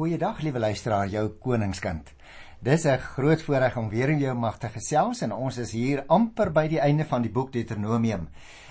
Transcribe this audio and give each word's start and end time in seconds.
Goeiedag 0.00 0.38
liewe 0.40 0.58
luisteraar, 0.58 1.10
jou 1.12 1.26
koningskind. 1.44 2.14
Dis 2.64 2.86
'n 2.86 2.98
groot 2.98 3.42
voorreg 3.42 3.76
om 3.76 3.88
weer 3.88 4.08
in 4.08 4.18
jou 4.18 4.34
mag 4.34 4.58
te 4.58 4.68
gesels 4.68 5.20
en 5.20 5.32
ons 5.32 5.58
is 5.58 5.72
hier 5.72 6.04
amper 6.06 6.52
by 6.52 6.68
die 6.68 6.80
einde 6.80 7.04
van 7.04 7.22
die 7.22 7.30
boek 7.30 7.52
Deuteronomium. 7.52 8.28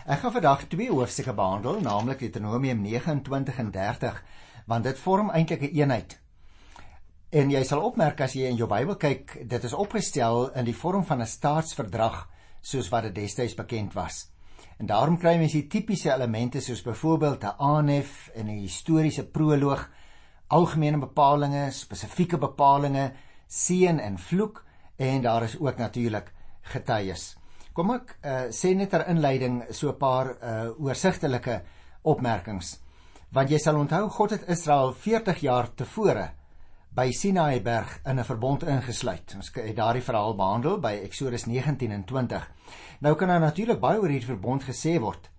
Ek 0.07 0.19
gaan 0.19 0.31
vandag 0.31 0.63
twee 0.67 0.89
hoofstukke 0.89 1.33
behandel, 1.33 1.81
naamlik 1.81 2.19
Deuteronomium 2.19 2.81
29 2.81 3.59
en 3.59 3.71
30, 3.71 4.23
want 4.65 4.83
dit 4.83 4.97
vorm 4.99 5.29
eintlik 5.29 5.61
'n 5.61 5.65
een 5.65 5.75
eenheid. 5.75 6.19
En 7.29 7.51
jy 7.51 7.63
sal 7.63 7.81
opmerk 7.81 8.21
as 8.21 8.33
jy 8.33 8.49
in 8.49 8.55
jou 8.55 8.67
Bybel 8.67 8.95
kyk, 8.95 9.47
dit 9.49 9.63
is 9.63 9.73
opgestel 9.73 10.51
in 10.55 10.65
die 10.65 10.75
vorm 10.75 11.05
van 11.05 11.21
'n 11.21 11.27
staatsverdrag 11.27 12.27
soos 12.61 12.89
wat 12.89 13.03
dit 13.03 13.15
destyds 13.15 13.55
bekend 13.55 13.93
was. 13.93 14.31
En 14.79 14.85
daarom 14.85 15.17
kry 15.17 15.37
mens 15.37 15.53
hier 15.53 15.69
tipiese 15.69 16.11
elemente 16.11 16.59
soos 16.59 16.81
byvoorbeeld 16.81 17.43
'n 17.43 17.55
aanhef 17.57 18.29
en 18.33 18.47
'n 18.47 18.61
historiese 18.61 19.25
proloog 19.25 19.89
algemene 20.49 20.97
bepalinge, 20.97 21.71
spesifieke 21.71 22.37
bepalinge, 22.37 23.11
seën 23.47 23.99
en 23.99 24.17
vloek 24.17 24.63
en 24.97 25.21
daar 25.21 25.43
is 25.43 25.57
ook 25.59 25.77
natuurlik 25.77 26.33
getuies. 26.61 27.35
Kom 27.73 27.93
ek 27.93 28.15
uh, 28.25 28.49
sê 28.51 28.73
net 28.75 28.91
ter 28.91 29.05
inleiding 29.07 29.61
so 29.71 29.89
'n 29.89 29.97
paar 29.97 30.35
uh, 30.41 30.69
oorsigtelike 30.81 31.61
opmerkings. 32.03 32.79
Want 33.31 33.49
jy 33.49 33.57
sal 33.57 33.77
onthou 33.77 34.09
God 34.09 34.31
het 34.31 34.49
Israel 34.49 34.93
40 34.93 35.39
jaar 35.39 35.69
tevore 35.75 36.31
by 36.91 37.11
Sinaï 37.11 37.61
berg 37.61 37.99
in 38.05 38.19
'n 38.19 38.23
verbond 38.23 38.63
ingesluit. 38.63 39.35
Ons 39.35 39.51
het 39.53 39.75
daardie 39.75 40.01
verhaal 40.01 40.35
behandel 40.35 40.79
by 40.79 40.99
Eksodus 41.03 41.45
19 41.45 41.91
en 41.91 42.03
20. 42.03 42.51
Nou 42.99 43.15
kan 43.15 43.27
daar 43.27 43.39
natuurlik 43.39 43.79
baie 43.79 43.99
oor 43.99 44.09
hierdie 44.09 44.33
verbond 44.33 44.63
gesê 44.63 44.99
word. 44.99 45.29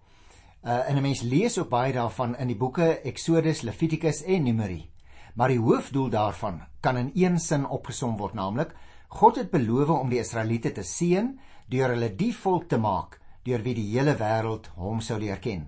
Uh, 0.63 0.89
en 0.89 0.97
'n 0.97 1.03
mens 1.03 1.23
lees 1.23 1.59
ook 1.59 1.69
baie 1.69 1.93
daarvan 1.93 2.37
in 2.37 2.47
die 2.47 2.57
boeke 2.57 3.01
Eksodus, 3.03 3.63
Levitikus 3.63 4.23
en 4.23 4.43
Numeri. 4.43 4.90
Maar 5.35 5.49
die 5.49 5.63
hoofdoel 5.63 6.09
daarvan 6.11 6.61
kan 6.81 6.97
in 6.97 7.11
een 7.15 7.39
sin 7.39 7.67
opgesom 7.67 8.17
word, 8.17 8.35
naamlik 8.35 8.75
God 9.09 9.37
het 9.37 9.51
beloof 9.51 9.89
om 9.89 10.11
die 10.11 10.21
Israeliete 10.23 10.73
te 10.73 10.83
seën 10.87 11.33
deur 11.71 11.95
hulle 11.95 12.15
die 12.17 12.33
volk 12.35 12.69
te 12.69 12.79
maak 12.79 13.19
deur 13.43 13.63
wie 13.65 13.75
die 13.75 13.89
hele 13.93 14.15
wêreld 14.19 14.69
hom 14.77 15.01
sou 15.01 15.19
leer 15.19 15.41
ken. 15.43 15.65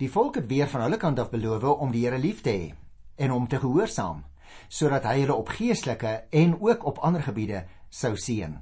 Die 0.00 0.08
volk 0.08 0.38
het 0.40 0.48
weer 0.48 0.68
van 0.68 0.86
hulle 0.86 0.96
kant 1.00 1.18
af 1.20 1.30
beloof 1.32 1.64
om 1.76 1.92
die 1.92 2.06
Here 2.06 2.18
lief 2.18 2.40
te 2.42 2.50
hê 2.50 2.68
en 3.20 3.32
hom 3.34 3.46
te 3.48 3.58
gehoorsaam, 3.60 4.22
sodat 4.68 5.04
hy 5.04 5.18
hulle 5.20 5.36
op 5.36 5.50
geestelike 5.52 6.12
en 6.32 6.54
ook 6.60 6.86
op 6.88 7.02
ander 7.04 7.22
gebiede 7.22 7.66
sou 7.90 8.14
seën. 8.16 8.56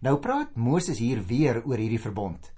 Nou 0.00 0.16
praat 0.16 0.56
Moses 0.56 0.98
hier 1.02 1.20
weer 1.26 1.60
oor 1.64 1.76
hierdie 1.76 2.00
verbond. 2.00 2.52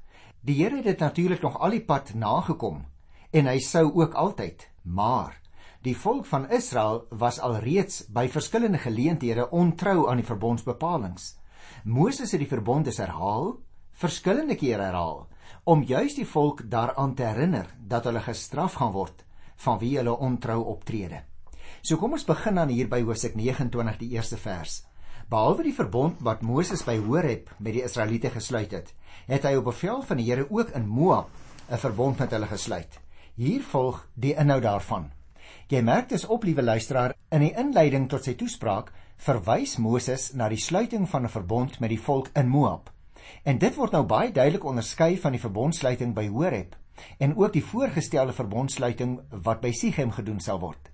Die 0.46 0.60
Here 0.62 0.76
het 0.78 0.86
dit 0.86 1.02
natuurlik 1.02 1.42
nog 1.42 1.58
al 1.58 1.74
die 1.74 1.84
pad 1.84 2.14
nagekom 2.14 2.84
en 3.32 3.46
hy 3.50 3.58
sou 3.58 3.88
ook 3.98 4.14
altyd, 4.14 4.68
maar 4.82 5.40
Die 5.80 5.96
volk 5.96 6.26
van 6.28 6.42
Israel 6.52 7.06
was 7.08 7.38
alreeds 7.40 8.02
by 8.12 8.26
verskillende 8.28 8.78
geleenthede 8.78 9.46
ontrou 9.50 10.10
aan 10.10 10.18
die 10.20 10.26
verbondsbepalings. 10.28 11.38
Moses 11.84 12.34
het 12.34 12.42
die 12.42 12.48
verbonde 12.50 12.92
herhaal, 12.92 13.54
verskillende 13.96 14.58
kere 14.60 14.90
herhaal, 14.90 15.22
om 15.64 15.80
juis 15.88 16.18
die 16.18 16.26
volk 16.28 16.66
daaraan 16.68 17.14
te 17.16 17.24
herinner 17.24 17.70
dat 17.80 18.04
hulle 18.04 18.20
gestraf 18.20 18.76
gaan 18.76 18.92
word 18.92 19.24
van 19.64 19.78
wie 19.80 19.94
hulle 19.96 20.12
ontrou 20.12 20.58
optrede. 20.68 21.22
So 21.80 21.96
kom 21.96 22.12
ons 22.12 22.28
begin 22.28 22.60
dan 22.60 22.68
hier 22.68 22.90
by 22.92 23.00
Hosea 23.00 23.32
29 23.34 23.96
die 24.02 24.10
eerste 24.18 24.36
vers. 24.36 24.82
Behalwe 25.32 25.64
die 25.64 25.76
verbond 25.78 26.20
wat 26.20 26.42
Moses 26.44 26.82
by 26.84 26.98
Horeb 27.06 27.48
met 27.56 27.78
die 27.78 27.86
Israeliete 27.86 28.28
gesluit 28.34 28.76
het, 28.76 28.92
het 29.32 29.48
hy 29.48 29.54
op 29.56 29.70
bevel 29.70 30.04
van 30.04 30.20
die 30.20 30.28
Here 30.28 30.44
ook 30.50 30.74
in 30.76 30.84
Moab 30.88 31.32
'n 31.70 31.80
verbond 31.80 32.18
met 32.18 32.36
hulle 32.36 32.52
gesluit. 32.52 33.00
Hier 33.36 33.62
volg 33.62 34.04
die 34.14 34.34
inhoud 34.36 34.62
daarvan. 34.62 35.08
Jy 35.70 35.84
merk 35.86 36.08
dis 36.10 36.24
op, 36.26 36.42
liewe 36.42 36.64
luisteraar, 36.66 37.12
in 37.30 37.44
die 37.44 37.52
inleiding 37.54 38.08
tot 38.10 38.24
sy 38.26 38.32
toespraak 38.34 38.88
verwys 39.22 39.76
Moses 39.78 40.32
na 40.34 40.48
die 40.50 40.58
sluiting 40.58 41.04
van 41.08 41.22
'n 41.22 41.30
verbond 41.30 41.78
met 41.78 41.90
die 41.90 42.00
volk 42.06 42.30
in 42.34 42.48
Moab. 42.48 42.90
En 43.44 43.58
dit 43.58 43.76
word 43.76 43.92
nou 43.92 44.02
baie 44.02 44.32
duidelik 44.32 44.64
onderskei 44.64 45.16
van 45.16 45.32
die 45.32 45.40
verbondsluiting 45.40 46.14
by 46.14 46.26
Horeb 46.26 46.74
en 47.18 47.36
ook 47.36 47.52
die 47.52 47.62
voorgestelde 47.62 48.32
verbondsluiting 48.32 49.20
wat 49.30 49.60
by 49.60 49.70
Sichem 49.70 50.10
gedoen 50.10 50.40
sal 50.40 50.58
word. 50.58 50.90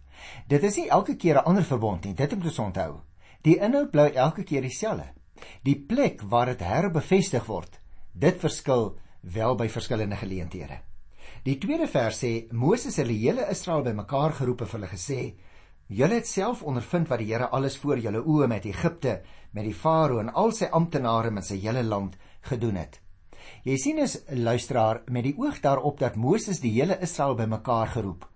Dit 0.46 0.62
is 0.62 0.76
nie 0.76 0.90
elke 0.90 1.16
keer 1.16 1.36
'n 1.36 1.44
ander 1.44 1.64
verbond 1.64 2.04
nie, 2.04 2.14
dit 2.14 2.34
moet 2.34 2.44
ons 2.44 2.58
onthou. 2.58 3.00
Die 3.42 3.58
inhoud 3.58 3.90
bly 3.90 4.12
elke 4.14 4.42
keer 4.42 4.62
dieselfde. 4.62 5.08
Die 5.62 5.84
plek 5.88 6.20
waar 6.20 6.46
dit 6.46 6.60
herbevestig 6.60 7.46
word, 7.46 7.80
dit 8.12 8.40
verskil 8.40 8.98
wel 9.20 9.56
by 9.56 9.68
verskillende 9.68 10.16
geleenthede. 10.16 10.80
Die 11.46 11.60
tweede 11.62 11.86
vers 11.86 12.16
sê 12.18 12.30
Moses 12.50 12.96
het 12.98 13.06
die 13.06 13.20
hele 13.20 13.44
Israel 13.52 13.84
bymekaar 13.86 14.32
geroep 14.34 14.64
en 14.64 14.70
hulle 14.72 14.88
gesê: 14.90 15.18
"Julle 15.86 16.16
het 16.18 16.26
self 16.26 16.64
ondervind 16.66 17.06
wat 17.06 17.20
die 17.22 17.28
Here 17.28 17.46
alles 17.54 17.76
voor 17.78 18.00
julle 18.02 18.18
oë 18.18 18.48
met 18.50 18.64
Egipte, 18.66 19.20
met 19.52 19.64
die 19.64 19.74
Farao 19.82 20.18
en 20.18 20.32
al 20.34 20.50
sy 20.50 20.66
amptenare 20.72 21.30
met 21.30 21.46
sy 21.46 21.60
hele 21.62 21.84
land 21.84 22.16
gedoen 22.50 22.74
het." 22.82 22.98
Jy 23.62 23.76
sien 23.76 24.02
as 24.02 24.18
luisteraar 24.28 25.04
met 25.06 25.22
die 25.22 25.36
oog 25.38 25.60
daarop 25.60 26.00
dat 26.00 26.16
Moses 26.16 26.58
die 26.60 26.72
hele 26.80 26.98
Israel 27.00 27.36
bymekaar 27.36 27.94
geroep. 27.94 28.26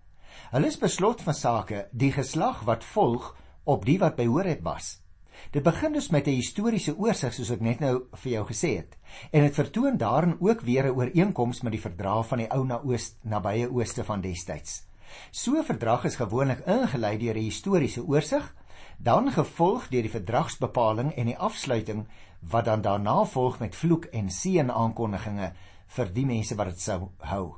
Hulle 0.53 0.67
is 0.67 0.79
beslot 0.79 1.21
van 1.21 1.35
sake 1.35 1.89
die 1.91 2.13
geslag 2.13 2.63
wat 2.63 2.85
volg 2.85 3.35
op 3.65 3.85
die 3.85 3.99
wat 3.99 4.17
by 4.17 4.27
Horeb 4.27 4.63
was. 4.63 5.01
Dit 5.51 5.63
begin 5.63 5.93
dus 5.93 6.11
met 6.11 6.27
'n 6.27 6.31
historiese 6.31 6.97
oorsig 6.97 7.33
soos 7.35 7.51
ek 7.51 7.61
net 7.61 7.81
nou 7.81 8.05
vir 8.13 8.33
jou 8.33 8.45
gesê 8.47 8.77
het. 8.77 8.97
En 9.33 9.43
dit 9.43 9.55
vertoon 9.55 9.97
daarin 9.97 10.37
ook 10.41 10.61
weer 10.61 10.85
'n 10.85 10.97
ooreenkoms 10.97 11.61
met 11.61 11.73
die 11.73 11.81
verdrag 11.81 12.27
van 12.27 12.39
die 12.39 12.51
ou 12.51 12.65
na 12.65 12.81
oost 12.85 13.19
nabye 13.23 13.71
ooste 13.73 14.05
van 14.05 14.21
destyds. 14.21 14.87
So 15.31 15.59
'n 15.59 15.65
verdrag 15.65 16.05
is 16.05 16.17
gewoonlik 16.17 16.67
ingelei 16.67 17.19
deur 17.19 17.35
'n 17.35 17.43
historiese 17.43 18.07
oorsig, 18.07 18.55
dan 18.99 19.33
gevolg 19.33 19.89
deur 19.89 20.03
die 20.03 20.11
verdragsbepaling 20.11 21.13
en 21.13 21.27
die 21.27 21.39
afsluiting 21.39 22.09
wat 22.41 22.65
dan 22.65 22.81
daarna 22.81 23.25
volg 23.25 23.59
met 23.59 23.77
vloek 23.77 24.05
en 24.05 24.31
seën 24.31 24.71
aankondigings 24.71 25.53
vir 25.87 26.13
die 26.13 26.27
mense 26.27 26.55
wat 26.55 26.67
dit 26.67 26.81
sou 26.81 27.09
hou. 27.19 27.55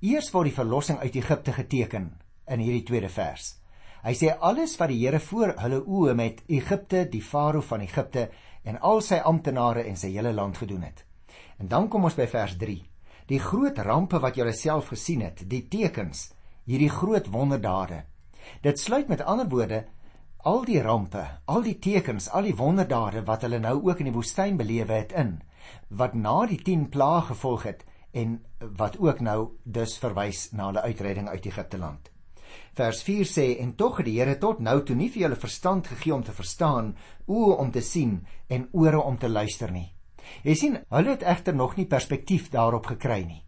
Eers 0.00 0.30
word 0.30 0.44
die 0.44 0.54
verlossing 0.54 0.98
uit 0.98 1.14
Egipte 1.14 1.52
geteken 1.52 2.20
in 2.46 2.58
hierdie 2.58 2.82
tweede 2.82 3.08
vers. 3.08 3.59
Hy 4.02 4.14
sê 4.16 4.32
alles 4.40 4.76
wat 4.80 4.88
die 4.92 5.00
Here 5.02 5.20
voor 5.20 5.54
hulle 5.60 5.82
oë 5.84 6.14
met 6.16 6.42
Egipte, 6.48 7.04
die 7.10 7.22
farao 7.22 7.60
van 7.60 7.84
Egipte 7.84 8.28
en 8.64 8.80
al 8.80 9.02
sy 9.04 9.20
amptenare 9.24 9.84
en 9.88 9.96
sy 9.96 10.12
hele 10.14 10.32
land 10.32 10.56
gedoen 10.60 10.86
het. 10.88 11.04
En 11.60 11.68
dan 11.68 11.88
kom 11.88 12.04
ons 12.08 12.16
by 12.16 12.26
vers 12.30 12.56
3. 12.56 12.78
Die 13.28 13.40
groot 13.40 13.78
rampe 13.78 14.18
wat 14.20 14.36
julle 14.40 14.52
self 14.56 14.90
gesien 14.94 15.20
het, 15.22 15.44
die 15.46 15.66
tekens, 15.68 16.30
hierdie 16.64 16.90
groot 16.90 17.28
wonderdade. 17.30 18.04
Dit 18.64 18.80
sluit 18.80 19.08
met 19.08 19.20
ander 19.20 19.48
woorde 19.48 19.84
al 20.48 20.64
die 20.64 20.80
rampe, 20.80 21.22
al 21.44 21.62
die 21.62 21.76
tekens, 21.78 22.30
al 22.32 22.48
die 22.48 22.56
wonderdade 22.56 23.22
wat 23.28 23.44
hulle 23.44 23.60
nou 23.60 23.76
ook 23.90 24.00
in 24.00 24.08
die 24.08 24.16
woestyn 24.16 24.56
belewe 24.56 25.02
het 25.02 25.12
in 25.12 25.38
wat 25.88 26.14
na 26.14 26.46
die 26.48 26.58
10 26.64 26.88
plaae 26.88 27.20
gevolg 27.30 27.66
het 27.68 27.84
en 28.16 28.38
wat 28.78 28.96
ook 28.98 29.20
nou 29.20 29.40
dus 29.64 29.98
verwys 30.00 30.48
na 30.56 30.70
hulle 30.70 30.86
uitredding 30.88 31.28
uit 31.28 31.46
Egipte 31.46 31.78
land. 31.78 32.10
Vers 32.78 33.02
4 33.02 33.26
sê 33.26 33.44
en 33.58 33.72
tog 33.74 33.96
het 33.98 34.06
die 34.06 34.18
Here 34.20 34.36
tot 34.38 34.60
nou 34.62 34.76
toe 34.86 34.94
nie 34.94 35.08
vir 35.10 35.24
julle 35.24 35.38
verstand 35.42 35.88
gegee 35.90 36.14
om 36.14 36.22
te 36.22 36.34
verstaan, 36.34 36.92
oë 37.26 37.56
om 37.58 37.70
te 37.74 37.82
sien 37.82 38.20
en 38.48 38.68
ore 38.72 39.00
om 39.02 39.18
te 39.18 39.28
luister 39.28 39.72
nie. 39.74 39.88
Jy 40.46 40.54
sien, 40.54 40.76
hulle 40.94 41.16
het 41.16 41.24
egter 41.26 41.56
nog 41.56 41.74
nie 41.76 41.88
perspektief 41.90 42.50
daarop 42.52 42.86
gekry 42.92 43.24
nie. 43.26 43.42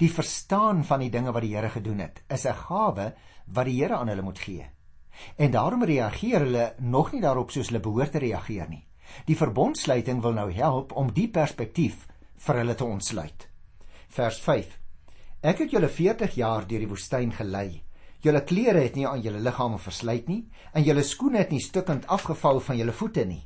Die 0.00 0.10
verstaan 0.10 0.82
van 0.84 1.04
die 1.04 1.10
dinge 1.10 1.30
wat 1.32 1.46
die 1.46 1.54
Here 1.54 1.70
gedoen 1.70 2.00
het, 2.02 2.24
is 2.28 2.46
'n 2.46 2.54
gawe 2.66 3.14
wat 3.46 3.66
die 3.66 3.78
Here 3.78 3.94
aan 3.94 4.08
hulle 4.08 4.22
moet 4.22 4.38
gee. 4.38 4.66
En 5.38 5.50
daarom 5.50 5.84
reageer 5.84 6.40
hulle 6.40 6.74
nog 6.78 7.12
nie 7.12 7.20
daarop 7.20 7.50
soos 7.50 7.68
hulle 7.68 7.80
behoort 7.80 8.12
te 8.12 8.18
reageer 8.18 8.68
nie. 8.68 8.86
Die 9.26 9.36
verbondsluiting 9.36 10.22
wil 10.22 10.32
nou 10.32 10.52
help 10.52 10.92
om 10.92 11.12
die 11.12 11.28
perspektief 11.28 12.08
vir 12.36 12.54
hulle 12.56 12.74
te 12.74 12.84
ontsluit. 12.84 13.48
Vers 14.08 14.40
5. 14.40 14.78
Ek 15.42 15.58
het 15.58 15.70
julle 15.70 15.88
40 15.88 16.34
jaar 16.34 16.66
deur 16.66 16.80
die 16.80 16.88
woestyn 16.88 17.32
gelei 17.32 17.83
Julle 18.24 18.40
klere 18.48 18.80
het 18.80 18.94
nie 18.96 19.04
aan 19.04 19.20
julle 19.20 19.40
liggame 19.44 19.76
verslyt 19.76 20.28
nie 20.32 20.46
en 20.72 20.84
julle 20.84 21.02
skoene 21.04 21.42
het 21.42 21.50
nie 21.52 21.60
stukkend 21.60 22.06
afgeval 22.08 22.60
van 22.64 22.78
julle 22.78 22.92
voete 22.96 23.24
nie. 23.28 23.42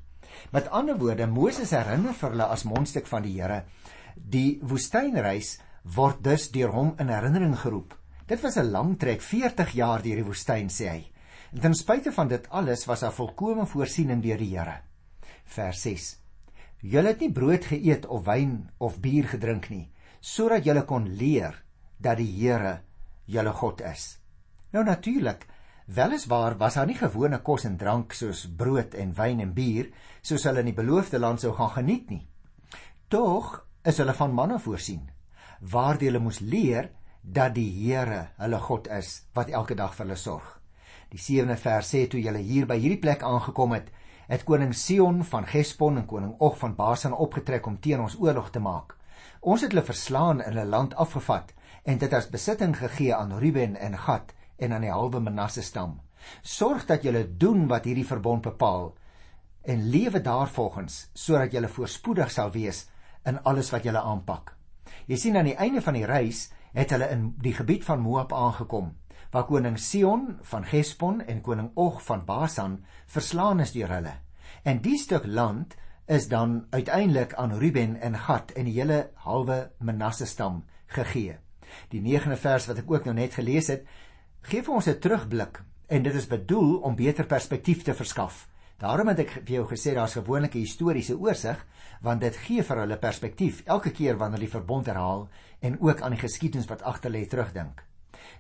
Met 0.55 0.69
ander 0.71 0.95
woorde, 1.01 1.27
Moses 1.27 1.73
herinner 1.75 2.15
vir 2.15 2.31
hulle 2.35 2.47
as 2.47 2.63
mondstuk 2.69 3.09
van 3.11 3.25
die 3.25 3.35
Here, 3.41 3.65
die 4.15 4.61
woestynreis 4.63 5.57
word 5.97 6.23
dus 6.23 6.47
deur 6.55 6.71
hom 6.77 6.93
in 7.03 7.11
herinnering 7.11 7.57
geroep. 7.59 7.97
Dit 8.29 8.43
was 8.45 8.57
'n 8.57 8.71
lang 8.71 8.99
trek, 8.99 9.21
40 9.21 9.73
jaar 9.75 10.03
deur 10.03 10.17
die 10.17 10.29
woestyn 10.31 10.69
sê 10.69 10.89
hy. 10.89 11.03
En 11.53 11.61
ten 11.61 11.75
spyte 11.75 12.13
van 12.13 12.29
dit 12.29 12.49
alles 12.51 12.87
was 12.87 13.01
daar 13.01 13.13
volkomme 13.13 13.67
voorsiening 13.67 14.23
deur 14.23 14.39
die 14.39 14.57
Here. 14.57 14.83
Vers 15.45 15.83
6. 15.83 16.19
Julle 16.83 17.09
het 17.09 17.21
nie 17.21 17.33
brood 17.33 17.65
geëet 17.65 18.07
of 18.07 18.25
wyn 18.25 18.71
of 18.79 19.01
bier 19.01 19.25
gedrink 19.25 19.71
nie, 19.71 19.91
sodat 20.21 20.65
julle 20.65 20.85
kon 20.85 21.09
leer 21.09 21.65
dat 21.99 22.19
die 22.19 22.31
Here 22.31 22.81
julle 23.27 23.53
God 23.53 23.81
is. 23.81 24.19
Nou 24.71 24.85
natuurlik, 24.85 25.47
weliswaar 25.87 26.57
was 26.57 26.75
daar 26.75 26.87
nie 26.87 26.99
gewone 26.99 27.43
kos 27.43 27.65
en 27.65 27.77
drank 27.77 28.13
soos 28.13 28.47
brood 28.57 28.95
en 28.95 29.15
wyn 29.17 29.41
en 29.41 29.55
bier 29.57 29.93
soos 30.23 30.45
hulle 30.45 30.61
in 30.61 30.73
die 30.73 30.77
beloofde 30.77 31.19
land 31.19 31.41
sou 31.41 31.55
gaan 31.57 31.73
geniet 31.77 32.11
nie. 32.11 32.25
Tog 33.09 33.55
is 33.83 33.97
hulle 33.99 34.13
van 34.15 34.35
manne 34.35 34.59
voorsien 34.61 35.09
waardeur 35.61 36.13
hulle 36.13 36.23
moes 36.23 36.41
leer 36.41 36.91
dat 37.23 37.55
die 37.55 37.71
Here 37.81 38.29
hulle 38.39 38.59
God 38.63 38.87
is 38.95 39.25
wat 39.35 39.51
elke 39.51 39.75
dag 39.75 39.95
vir 39.95 40.07
hulle 40.07 40.17
sorg. 40.17 40.47
Die 41.11 41.19
7de 41.19 41.57
vers 41.57 41.89
sê 41.95 42.05
toe 42.07 42.21
julle 42.21 42.43
hier 42.45 42.67
by 42.69 42.77
hierdie 42.79 43.01
plek 43.01 43.25
aangekom 43.25 43.75
het, 43.75 43.89
het 44.29 44.45
koning 44.45 44.75
Sion 44.77 45.25
van 45.25 45.49
Hesbon 45.49 45.99
en 45.99 46.07
koning 46.07 46.35
Og 46.39 46.59
van 46.61 46.75
Basan 46.77 47.13
opgetrek 47.17 47.67
om 47.67 47.79
teen 47.81 48.01
ons 48.01 48.19
oorlog 48.21 48.51
te 48.51 48.61
maak. 48.61 48.95
Ons 49.41 49.65
het 49.65 49.73
hulle 49.73 49.87
verslaan 49.87 50.43
en 50.43 50.53
hulle 50.53 50.69
land 50.69 50.95
afgevat 50.95 51.55
en 51.85 51.99
dit 51.99 52.13
as 52.13 52.29
besitting 52.31 52.77
gegee 52.77 53.15
aan 53.15 53.39
Ruben 53.41 53.77
en 53.77 53.97
Gad 53.99 54.35
en 54.59 54.73
aan 54.73 54.87
die 54.87 54.93
halwe 54.93 55.21
Manasse 55.21 55.63
stam. 55.63 55.99
Sorg 56.43 56.87
dat 56.87 57.03
julle 57.07 57.25
doen 57.39 57.67
wat 57.71 57.87
hierdie 57.87 58.07
verbond 58.07 58.43
bepaal 58.43 58.93
en 59.63 59.89
lewe 59.91 60.21
daarvolgens 60.21 61.09
sodat 61.15 61.53
julle 61.53 61.69
voorspoedig 61.69 62.31
sal 62.31 62.53
wees 62.55 62.87
in 63.27 63.41
alles 63.43 63.71
wat 63.71 63.85
julle 63.85 64.03
aanpak. 64.03 64.55
Jy 65.07 65.17
sien 65.17 65.37
aan 65.37 65.51
die 65.51 65.59
einde 65.59 65.83
van 65.85 65.95
die 65.99 66.07
reis 66.09 66.49
het 66.75 66.91
hulle 66.95 67.11
in 67.13 67.31
die 67.43 67.55
gebied 67.55 67.85
van 67.85 68.01
Moab 68.03 68.33
aangekom 68.33 68.95
waar 69.31 69.45
koning 69.45 69.77
Sion 69.79 70.39
van 70.51 70.65
Hesbon 70.65 71.21
en 71.21 71.43
koning 71.45 71.71
Og 71.77 72.01
van 72.03 72.25
Basan 72.25 72.79
verslaan 73.07 73.61
is 73.61 73.75
deur 73.75 73.93
hulle. 73.93 74.15
En 74.65 74.81
die 74.81 74.97
stuk 74.99 75.27
land 75.27 75.77
is 76.09 76.29
dan 76.29 76.67
uiteindelik 76.71 77.35
aan 77.35 77.53
Ruben 77.53 78.01
en 78.01 78.17
Gad 78.17 78.51
en 78.57 78.65
die 78.65 78.79
hele 78.79 79.11
halwe 79.15 79.71
Manasse 79.79 80.27
stam 80.27 80.65
gegee. 80.87 81.37
Die 81.93 82.01
9de 82.01 82.39
vers 82.41 82.67
wat 82.71 82.81
ek 82.81 82.91
ook 82.91 83.05
nou 83.05 83.15
net 83.19 83.37
gelees 83.37 83.69
het, 83.69 83.85
gee 84.43 84.63
vir 84.63 84.75
ons 84.75 84.89
'n 84.89 85.01
terugblik 85.01 85.63
en 85.87 86.03
dit 86.03 86.15
is 86.15 86.27
bedoel 86.27 86.77
om 86.79 86.97
beter 86.97 87.27
perspektief 87.27 87.83
te 87.83 87.95
verskaf. 87.95 88.49
Daarom 88.79 89.09
het 89.09 89.19
ek 89.19 89.31
vir 89.31 89.55
jou 89.55 89.65
gesê 89.67 89.95
daar's 89.95 90.15
gewoonlik 90.15 90.55
'n 90.55 90.59
historiese 90.59 91.19
oorsig 91.19 91.67
want 92.01 92.21
dit 92.21 92.37
gee 92.37 92.63
vir 92.63 92.77
hulle 92.77 92.97
perspektief 92.97 93.63
elke 93.67 93.91
keer 93.91 94.17
wanneer 94.17 94.41
die 94.41 94.55
verbond 94.57 94.87
herhaal 94.87 95.29
en 95.61 95.81
ook 95.81 96.01
aan 96.01 96.11
die 96.11 96.21
geskiedenis 96.21 96.69
wat 96.69 96.83
agter 96.83 97.11
lê 97.11 97.27
terugdink. 97.27 97.83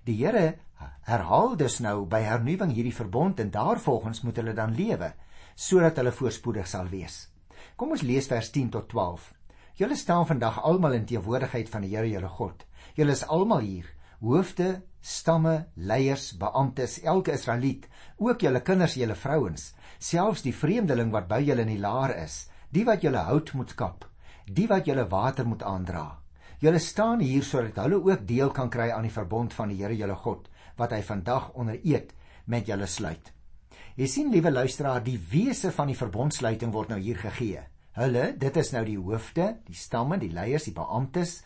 Die 0.05 0.15
Here 0.15 0.59
herhaal 1.03 1.57
dus 1.57 1.81
nou 1.81 2.07
by 2.07 2.21
hernuwing 2.21 2.73
hierdie 2.73 2.95
verbond 2.95 3.41
en 3.41 3.51
daarvolgens 3.51 4.23
moet 4.23 4.37
hulle 4.37 4.55
dan 4.55 4.75
lewe 4.75 5.13
sodat 5.55 5.97
hulle 5.97 6.13
voorspoedig 6.13 6.67
sal 6.67 6.87
wees. 6.87 7.29
Kom 7.77 7.91
ons 7.91 8.03
lees 8.03 8.27
vers 8.27 8.51
10 8.51 8.71
tot 8.71 8.89
12. 8.89 9.35
Julle 9.75 9.97
staan 9.97 10.27
vandag 10.27 10.63
almal 10.63 10.93
in 10.93 11.05
teenwoordigheid 11.07 11.69
van 11.69 11.83
die 11.83 11.97
Here 11.97 12.09
julle 12.09 12.29
God. 12.29 12.65
Julle 12.95 13.11
is 13.13 13.27
almal 13.27 13.59
hier, 13.59 13.87
hoofde, 14.21 14.83
stamme, 15.01 15.69
leiers, 15.77 16.33
beamptes, 16.39 16.99
elke 17.05 17.33
Israeliet, 17.33 17.87
ook 18.19 18.43
julle 18.43 18.63
kinders, 18.67 18.97
julle 18.99 19.15
vrouens, 19.15 19.73
selfs 19.99 20.43
die 20.47 20.55
vreemdeling 20.55 21.13
wat 21.15 21.29
by 21.31 21.41
julle 21.47 21.65
in 21.65 21.75
die 21.75 21.83
laar 21.83 22.15
is, 22.19 22.47
die 22.75 22.85
wat 22.85 23.05
julle 23.07 23.23
hout 23.29 23.55
moet 23.55 23.75
kap, 23.79 24.09
die 24.47 24.67
wat 24.69 24.89
julle 24.89 25.07
water 25.09 25.47
moet 25.47 25.63
aandra. 25.63 26.07
Julle 26.59 26.81
staan 26.83 27.21
hier 27.23 27.45
sodat 27.47 27.79
hulle 27.85 28.01
ook 28.03 28.27
deel 28.27 28.51
kan 28.51 28.71
kry 28.71 28.91
aan 28.91 29.07
die 29.07 29.15
verbond 29.15 29.55
van 29.55 29.71
die 29.71 29.79
Here 29.79 29.95
julle 29.95 30.17
God 30.19 30.49
wat 30.79 30.93
hy 30.95 31.03
vandag 31.07 31.53
onder 31.59 31.79
eed 31.87 32.11
met 32.47 32.67
julle 32.67 32.87
sluit. 32.87 33.33
Jy 33.99 34.07
sien 34.07 34.31
liewe 34.31 34.51
luisteraar, 34.51 35.03
die 35.03 35.19
wese 35.31 35.73
van 35.75 35.91
die 35.91 35.99
verbondsluiting 35.99 36.71
word 36.75 36.93
nou 36.93 36.99
hier 37.03 37.19
gegee. 37.19 37.65
Hulle, 37.99 38.33
dit 38.39 38.59
is 38.63 38.71
nou 38.75 38.85
die 38.87 38.99
hoofde, 38.99 39.49
die 39.67 39.75
stamme, 39.75 40.21
die 40.23 40.31
leiers, 40.31 40.69
die 40.69 40.75
beamptes 40.75 41.41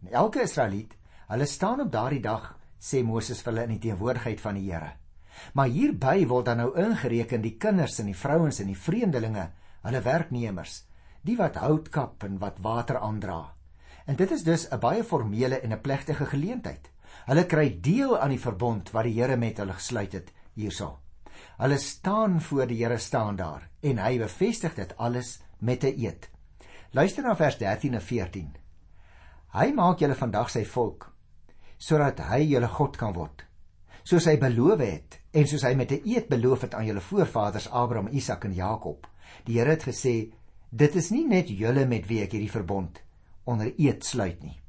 en 0.00 0.14
elke 0.22 0.44
Israeliet, 0.44 0.94
hulle 1.28 1.46
staan 1.46 1.80
op 1.84 1.92
daardie 1.92 2.22
dag, 2.24 2.54
sê 2.80 3.02
Moses 3.04 3.42
vir 3.44 3.52
hulle 3.52 3.64
in 3.68 3.74
die 3.74 3.82
teenwoordigheid 3.88 4.40
van 4.40 4.56
die 4.56 4.70
Here. 4.70 4.94
Maar 5.54 5.70
hierby 5.70 6.26
word 6.26 6.48
dan 6.48 6.62
nou 6.62 6.70
ingereken 6.80 7.42
die 7.44 7.56
kinders 7.60 7.98
en 8.00 8.08
die 8.08 8.16
vrouens 8.16 8.60
en 8.62 8.70
die 8.70 8.78
vreemdelinge, 8.78 9.44
hulle 9.84 10.00
werknemers, 10.02 10.82
die 11.22 11.36
wat 11.36 11.58
hout 11.60 11.90
kap 11.92 12.24
en 12.24 12.38
wat 12.40 12.62
water 12.64 13.00
aandra. 13.02 13.42
En 14.08 14.16
dit 14.16 14.30
is 14.32 14.42
dus 14.42 14.68
'n 14.72 14.80
baie 14.80 15.04
formele 15.04 15.60
en 15.60 15.72
'n 15.72 15.80
plegtige 15.80 16.26
geleentheid. 16.26 16.90
Hulle 17.26 17.44
kry 17.46 17.78
deel 17.80 18.18
aan 18.18 18.30
die 18.30 18.40
verbond 18.40 18.90
wat 18.90 19.04
die 19.04 19.20
Here 19.20 19.36
met 19.36 19.58
hulle 19.58 19.72
gesluit 19.72 20.12
het 20.12 20.32
hierso. 20.54 20.98
Hulle 21.58 21.78
staan 21.78 22.40
voor 22.40 22.66
die 22.66 22.84
Here 22.84 22.98
staan 22.98 23.36
daar 23.36 23.68
en 23.82 23.98
hy 23.98 24.18
bevestig 24.18 24.74
dit 24.74 24.96
alles 24.96 25.42
met 25.58 25.84
'n 25.84 25.94
eed. 25.98 26.30
Luister 26.92 27.22
na 27.22 27.36
vers 27.36 27.58
13 27.58 27.94
en 27.94 28.02
14. 28.02 28.56
Hy 29.52 29.72
maak 29.72 29.98
julle 29.98 30.14
vandag 30.14 30.50
sy 30.50 30.64
volk 30.64 31.17
sodat 31.78 32.20
hy 32.28 32.42
julle 32.52 32.68
God 32.68 32.96
kan 32.96 33.14
word. 33.14 33.44
Soos 34.04 34.26
hy 34.26 34.36
beloof 34.40 34.80
het 34.80 35.18
en 35.32 35.46
soos 35.46 35.64
hy 35.66 35.74
met 35.74 35.92
'n 35.92 36.02
eed 36.04 36.28
beloof 36.28 36.62
het 36.66 36.74
aan 36.74 36.86
julle 36.86 37.00
voorvaders 37.00 37.68
Abraham, 37.70 38.08
Isak 38.08 38.44
en 38.44 38.54
Jakob. 38.54 39.06
Die 39.44 39.58
Here 39.58 39.70
het 39.70 39.84
gesê, 39.84 40.32
dit 40.70 40.94
is 40.94 41.10
nie 41.10 41.26
net 41.26 41.48
julle 41.48 41.86
met 41.86 42.06
wie 42.06 42.22
ek 42.22 42.32
hierdie 42.32 42.50
verbond 42.50 43.02
onder 43.44 43.72
eed 43.76 44.04
sluit 44.04 44.42
nie. 44.42 44.60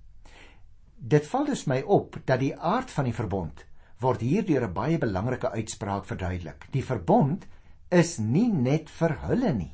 Dit 0.95 1.27
val 1.27 1.45
dus 1.45 1.65
my 1.65 1.81
op 1.81 2.17
dat 2.25 2.39
die 2.39 2.55
aard 2.55 2.91
van 2.91 3.05
die 3.05 3.13
verbond 3.13 3.65
word 3.99 4.21
hier 4.21 4.45
deur 4.45 4.67
'n 4.67 4.73
baie 4.73 4.97
belangrike 4.97 5.51
uitspraak 5.51 6.05
verduidelik. 6.05 6.67
Die 6.71 6.83
verbond 6.83 7.45
is 7.89 8.17
nie 8.17 8.51
net 8.51 8.89
vir 8.89 9.17
hulle 9.27 9.53
nie. 9.53 9.73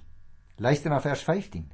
Luister 0.58 0.90
na 0.90 1.00
vers 1.02 1.24
15. 1.24 1.72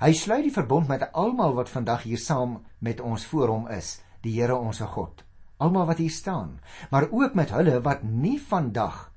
Hy 0.00 0.12
sluit 0.12 0.42
die 0.42 0.52
verbond 0.52 0.88
met 0.88 1.12
almal 1.12 1.54
wat 1.54 1.68
vandag 1.68 2.02
hier 2.02 2.18
saam 2.18 2.60
met 2.78 3.00
ons 3.00 3.26
voor 3.26 3.48
hom 3.48 3.68
is, 3.68 4.00
die 4.24 4.34
Here 4.36 4.56
ons 4.56 4.80
God. 4.80 5.24
Almal 5.60 5.86
wat 5.86 6.00
hier 6.00 6.10
staan, 6.10 6.58
maar 6.90 7.10
ook 7.10 7.34
met 7.34 7.50
hulle 7.52 7.80
wat 7.84 8.02
nie 8.02 8.38
vandag 8.40 9.10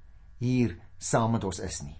hier 0.43 0.77
saam 0.97 1.31
met 1.31 1.43
ons 1.43 1.59
is 1.59 1.81
nie. 1.83 1.95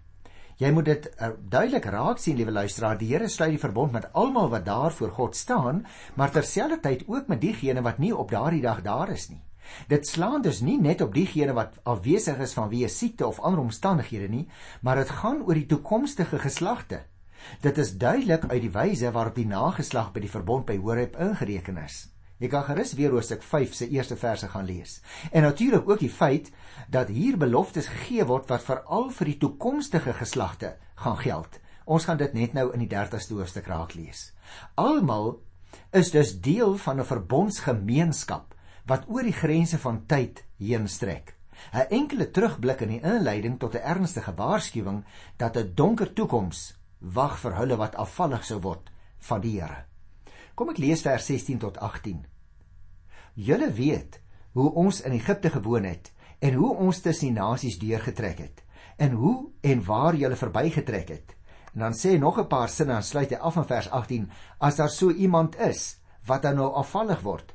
Jy 0.61 0.69
moet 0.71 0.85
dit 0.85 1.07
uh, 1.17 1.31
duidelik 1.49 1.85
raak 1.89 2.19
sien, 2.21 2.37
liewe 2.37 2.51
luisteraar, 2.53 2.97
die 2.99 3.09
Here 3.09 3.27
sluit 3.27 3.55
die 3.55 3.61
verbond 3.61 3.95
met 3.95 4.11
almal 4.13 4.51
wat 4.51 4.65
daar 4.65 4.93
voor 4.93 5.11
God 5.11 5.35
staan, 5.35 5.85
maar 6.15 6.31
terselfdertyd 6.31 7.07
ook 7.07 7.27
met 7.27 7.41
diegene 7.41 7.81
wat 7.81 7.97
nie 8.03 8.13
op 8.15 8.31
daardie 8.31 8.61
dag 8.61 8.83
daar 8.85 9.09
is 9.09 9.29
nie. 9.31 9.41
Dit 9.87 10.07
slaan 10.07 10.43
dus 10.43 10.61
nie 10.61 10.77
net 10.81 11.01
op 11.01 11.13
diegene 11.15 11.55
wat 11.55 11.79
afwesig 11.87 12.39
is 12.43 12.53
vanweë 12.57 12.89
siekte 12.91 13.27
of 13.27 13.39
ander 13.39 13.63
omstandighede 13.63 14.29
nie, 14.29 14.47
maar 14.81 14.99
dit 14.99 15.09
gaan 15.09 15.41
oor 15.47 15.57
die 15.57 15.69
toekomstige 15.71 16.39
geslagte. 16.39 17.03
Dit 17.63 17.77
is 17.77 17.97
duidelik 17.97 18.45
uit 18.51 18.61
die 18.61 18.71
wyse 18.71 19.11
waarop 19.11 19.35
die 19.35 19.47
nageslag 19.47 20.11
by 20.13 20.23
die 20.23 20.31
verbond 20.31 20.67
by 20.67 20.77
Horeb 20.79 21.17
ingereken 21.19 21.79
is. 21.83 22.12
Jy 22.37 22.49
kan 22.49 22.63
gerus 22.63 22.93
weer 22.97 23.13
Hoofstuk 23.13 23.43
5 23.43 23.73
se 23.73 23.89
eerste 23.89 24.15
verse 24.15 24.47
gaan 24.47 24.65
lees. 24.65 25.01
En 25.31 25.41
natuurlik 25.41 25.89
ook 25.89 25.99
die 25.99 26.09
feit 26.09 26.51
dat 26.89 27.07
hier 27.07 27.37
beloftes 27.37 27.87
gegee 27.87 28.25
word 28.25 28.49
wat 28.49 28.63
veral 28.63 29.09
vir 29.09 29.25
die 29.25 29.37
toekomstige 29.37 30.13
geslagte 30.13 30.75
gaan 30.95 31.17
geld. 31.17 31.59
Ons 31.85 32.05
gaan 32.05 32.17
dit 32.17 32.33
net 32.33 32.53
nou 32.53 32.71
in 32.73 32.79
die 32.79 32.89
30ste 32.89 33.37
hoofstuk 33.37 33.67
raak 33.67 33.93
lees. 33.93 34.31
Almal 34.75 35.37
is 35.91 36.11
dus 36.11 36.39
deel 36.41 36.77
van 36.77 36.99
'n 36.99 37.05
verbondsgemeenskap 37.05 38.55
wat 38.85 39.07
oor 39.07 39.23
die 39.23 39.39
grense 39.39 39.77
van 39.77 40.05
tyd 40.05 40.43
heen 40.57 40.87
strek. 40.87 41.35
'n 41.71 41.87
Enkele 41.89 42.31
terugblik 42.31 42.81
in 42.81 42.89
die 42.89 43.01
inleiding 43.01 43.59
tot 43.59 43.75
'n 43.75 43.85
ernstige 43.93 44.33
waarskuwing 44.35 45.03
dat 45.37 45.57
'n 45.57 45.71
donker 45.75 46.13
toekoms 46.13 46.75
wag 46.99 47.39
vir 47.39 47.55
hulle 47.55 47.77
wat 47.77 47.95
afvallig 47.95 48.43
sou 48.45 48.59
word 48.59 48.91
van 49.19 49.41
die 49.41 49.59
Here. 49.61 49.85
Kom 50.53 50.69
ek 50.69 50.77
lees 50.77 51.01
vers 51.01 51.25
16 51.25 51.61
tot 51.63 51.77
18. 51.81 52.19
Julle 53.33 53.71
weet 53.73 54.19
hoe 54.53 54.69
ons 54.77 55.01
in 55.01 55.15
Egipte 55.17 55.49
gewoon 55.49 55.87
het 55.89 56.11
en 56.45 56.53
hoe 56.53 56.75
ons 56.75 56.99
tussen 57.01 57.31
die 57.31 57.39
nasies 57.39 57.79
deurgetrek 57.81 58.43
het 58.43 58.61
en 59.01 59.15
hoe 59.17 59.49
en 59.61 59.81
waar 59.87 60.15
julle 60.15 60.37
verbygetrek 60.37 61.09
het. 61.09 61.33
En 61.73 61.87
dan 61.87 61.97
sê 61.97 62.19
nog 62.19 62.37
'n 62.37 62.47
paar 62.47 62.69
sinne 62.69 62.93
aan 62.93 63.03
sluit 63.03 63.29
hy 63.29 63.39
af 63.41 63.55
in 63.55 63.65
vers 63.65 63.89
18 63.89 64.29
as 64.59 64.75
daar 64.75 64.89
so 64.89 65.09
iemand 65.09 65.57
is 65.59 65.97
wat 66.25 66.41
dan 66.41 66.55
nou 66.55 66.73
afvallig 66.73 67.21
word 67.21 67.53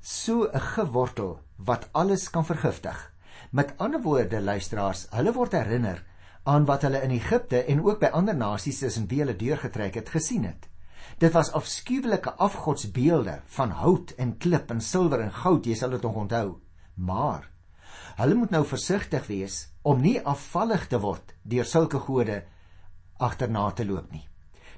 so 0.00 0.50
'n 0.50 0.60
gewortel 0.60 1.40
wat 1.56 1.88
alles 1.92 2.30
kan 2.30 2.44
vergiftig. 2.44 3.12
Met 3.50 3.74
ander 3.78 4.02
woorde, 4.02 4.40
luisteraars, 4.40 5.06
hulle 5.10 5.32
word 5.32 5.52
herinner 5.52 6.04
aan 6.42 6.64
wat 6.64 6.82
hulle 6.82 7.02
in 7.02 7.10
Egipte 7.10 7.64
en 7.64 7.84
ook 7.84 8.00
by 8.00 8.06
ander 8.06 8.36
nasies 8.36 8.78
tussen 8.78 9.06
wie 9.06 9.18
hulle 9.18 9.36
deurgetrek 9.36 9.94
het 9.94 10.08
gesien 10.08 10.44
het. 10.44 10.71
Dit 11.18 11.32
was 11.32 11.52
afskuwelike 11.52 12.32
afgodsbeelde 12.32 13.40
van 13.46 13.70
hout 13.70 14.10
en 14.16 14.36
klip 14.38 14.70
en 14.70 14.80
silwer 14.80 15.20
en 15.20 15.32
goud, 15.32 15.66
jy 15.66 15.74
sal 15.74 15.90
dit 15.90 16.02
nog 16.02 16.14
onthou. 16.14 16.58
Maar 16.94 17.50
hulle 18.16 18.34
moet 18.34 18.50
nou 18.50 18.64
versigtig 18.66 19.26
wees 19.26 19.68
om 19.82 20.00
nie 20.00 20.18
afvallig 20.20 20.86
te 20.86 21.00
word 21.00 21.34
deur 21.42 21.64
sulke 21.64 21.98
gode 21.98 22.42
agterna 23.18 23.70
te 23.70 23.86
loop 23.86 24.12
nie. 24.12 24.26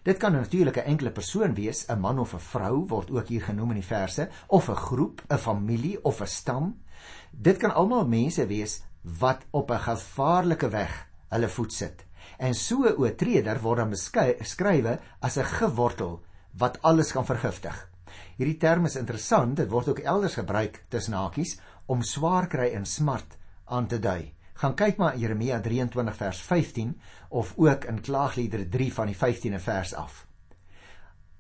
Dit 0.05 0.19
kan 0.21 0.33
natuurlik 0.33 0.77
'n 0.77 0.91
enkele 0.93 1.11
persoon 1.11 1.55
wees, 1.55 1.87
'n 1.89 2.01
man 2.01 2.19
of 2.19 2.35
'n 2.35 2.39
vrou 2.39 2.87
word 2.87 3.11
ook 3.11 3.29
hier 3.29 3.43
genoem 3.43 3.71
in 3.71 3.81
die 3.81 3.91
verse, 3.97 4.29
of 4.47 4.69
'n 4.69 4.77
groep, 4.77 5.23
'n 5.31 5.39
familie 5.39 6.05
of 6.05 6.21
'n 6.21 6.27
stam. 6.27 6.83
Dit 7.31 7.57
kan 7.57 7.75
almal 7.75 8.07
mense 8.07 8.47
wees 8.47 8.83
wat 9.03 9.47
op 9.51 9.71
'n 9.71 9.79
gevaarlike 9.79 10.69
weg 10.69 11.09
hulle 11.29 11.49
voet 11.49 11.73
sit. 11.73 12.05
En 12.39 12.55
so 12.55 12.85
'n 12.85 12.97
oortreder 12.99 13.61
word 13.63 13.79
dan 13.79 13.91
beskrywe 13.91 14.99
as 15.21 15.39
'n 15.39 15.45
gewortel 15.45 16.23
wat 16.53 16.79
alles 16.83 17.13
kan 17.13 17.27
vergiftig. 17.27 17.91
Hierdie 18.37 18.59
term 18.59 18.85
is 18.85 18.97
interessant, 18.97 19.57
dit 19.57 19.71
word 19.71 19.89
ook 19.89 19.99
elders 19.99 20.35
gebruik 20.35 20.85
tussen 20.89 21.15
hakies 21.15 21.59
om 21.87 22.03
swaar 22.03 22.47
kry 22.47 22.73
en 22.75 22.87
smart 22.87 23.39
aan 23.65 23.87
te 23.87 23.99
dui 23.99 24.35
gaan 24.55 24.77
kyk 24.79 25.01
maar 25.01 25.17
Jeremia 25.19 25.59
23 25.61 26.17
vers 26.17 26.41
15 26.41 26.93
of 27.29 27.53
ook 27.57 27.85
in 27.91 28.01
Klaagliedere 28.01 28.69
3 28.69 28.93
van 28.95 29.11
die 29.11 29.17
15de 29.17 29.61
vers 29.61 29.95
af. 29.95 30.23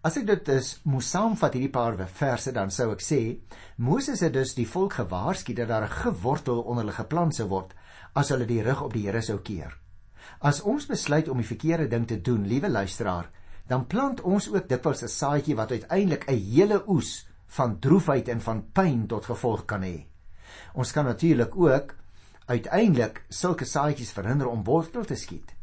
As 0.04 0.18
ek 0.20 0.26
dit 0.28 0.50
is 0.52 0.74
moes 0.84 1.08
saamvat 1.14 1.54
hierdie 1.56 1.72
paar 1.72 1.96
verse 2.18 2.52
dan 2.52 2.74
sou 2.74 2.90
ek 2.92 3.04
sê 3.04 3.20
Moses 3.76 4.20
het 4.20 4.34
dus 4.34 4.52
die 4.58 4.68
volk 4.68 4.98
gewaarsku 4.98 5.54
dat 5.54 5.70
daar 5.70 5.86
'n 5.86 5.96
gewortel 6.02 6.60
onder 6.60 6.84
hulle 6.84 6.98
geplant 6.98 7.34
sou 7.34 7.48
word 7.48 7.72
as 8.14 8.28
hulle 8.28 8.46
die 8.46 8.62
rug 8.62 8.82
op 8.82 8.92
die 8.92 9.06
Here 9.06 9.22
sou 9.22 9.38
keer. 9.38 9.72
As 10.38 10.60
ons 10.62 10.86
besluit 10.86 11.28
om 11.28 11.36
die 11.36 11.46
verkeerde 11.46 11.88
ding 11.88 12.06
te 12.06 12.20
doen, 12.20 12.46
liewe 12.46 12.68
luisteraar, 12.68 13.30
dan 13.66 13.86
plant 13.86 14.20
ons 14.20 14.48
ook 14.52 14.68
dikwels 14.68 15.02
'n 15.02 15.08
saadjie 15.08 15.56
wat 15.56 15.70
uiteindelik 15.70 16.24
'n 16.28 16.40
hele 16.54 16.82
oes 16.86 17.26
van 17.46 17.78
droefheid 17.78 18.28
en 18.28 18.40
van 18.40 18.64
pyn 18.72 19.06
tot 19.06 19.24
gevolg 19.24 19.64
kan 19.64 19.82
hê. 19.82 20.06
Ons 20.74 20.92
kan 20.92 21.04
natuurlik 21.04 21.56
ook 21.56 21.94
uiteindelik 22.46 23.24
sulke 23.28 23.64
saadjies 23.64 24.12
verhinder 24.12 24.48
om 24.48 24.64
wortel 24.64 25.04
te 25.04 25.14
skiet. 25.14 25.54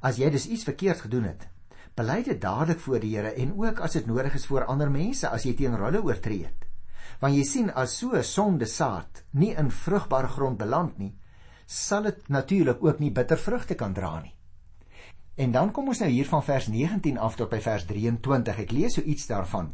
As 0.00 0.16
jy 0.16 0.30
dus 0.30 0.46
iets 0.46 0.64
verkeerd 0.64 1.00
gedoen 1.00 1.24
het, 1.24 1.48
bely 1.94 2.22
dit 2.22 2.40
dadelik 2.40 2.80
voor 2.80 3.00
die 3.00 3.16
Here 3.16 3.34
en 3.36 3.52
ook 3.58 3.80
as 3.80 3.92
dit 3.92 4.06
nodig 4.06 4.34
is 4.34 4.46
voor 4.46 4.64
ander 4.64 4.90
mense 4.90 5.28
as 5.28 5.44
jy 5.44 5.54
teen 5.54 5.76
hulle 5.76 6.02
oortree 6.02 6.44
het. 6.44 6.64
Want 7.20 7.36
jy 7.36 7.44
sien 7.44 7.70
as 7.70 7.98
so 7.98 8.16
'n 8.16 8.24
sonde 8.24 8.66
saad 8.66 9.24
nie 9.32 9.54
in 9.54 9.70
vrugbare 9.70 10.28
grond 10.28 10.58
beland 10.58 10.98
nie, 10.98 11.14
sal 11.70 12.02
dit 12.08 12.28
natuurlik 12.28 12.82
ook 12.82 12.98
nie 12.98 13.12
bitter 13.14 13.38
vrugte 13.38 13.76
kan 13.78 13.92
dra 13.94 14.16
nie. 14.20 14.34
En 15.38 15.52
dan 15.54 15.70
kom 15.72 15.88
ons 15.88 16.00
nou 16.02 16.10
hier 16.10 16.26
van 16.26 16.42
vers 16.42 16.66
19 16.68 17.18
af 17.18 17.36
tot 17.38 17.50
by 17.52 17.60
vers 17.62 17.84
23. 17.86 18.58
Ek 18.64 18.74
lees 18.74 18.98
so 18.98 19.06
iets 19.06 19.28
daarvan. 19.30 19.70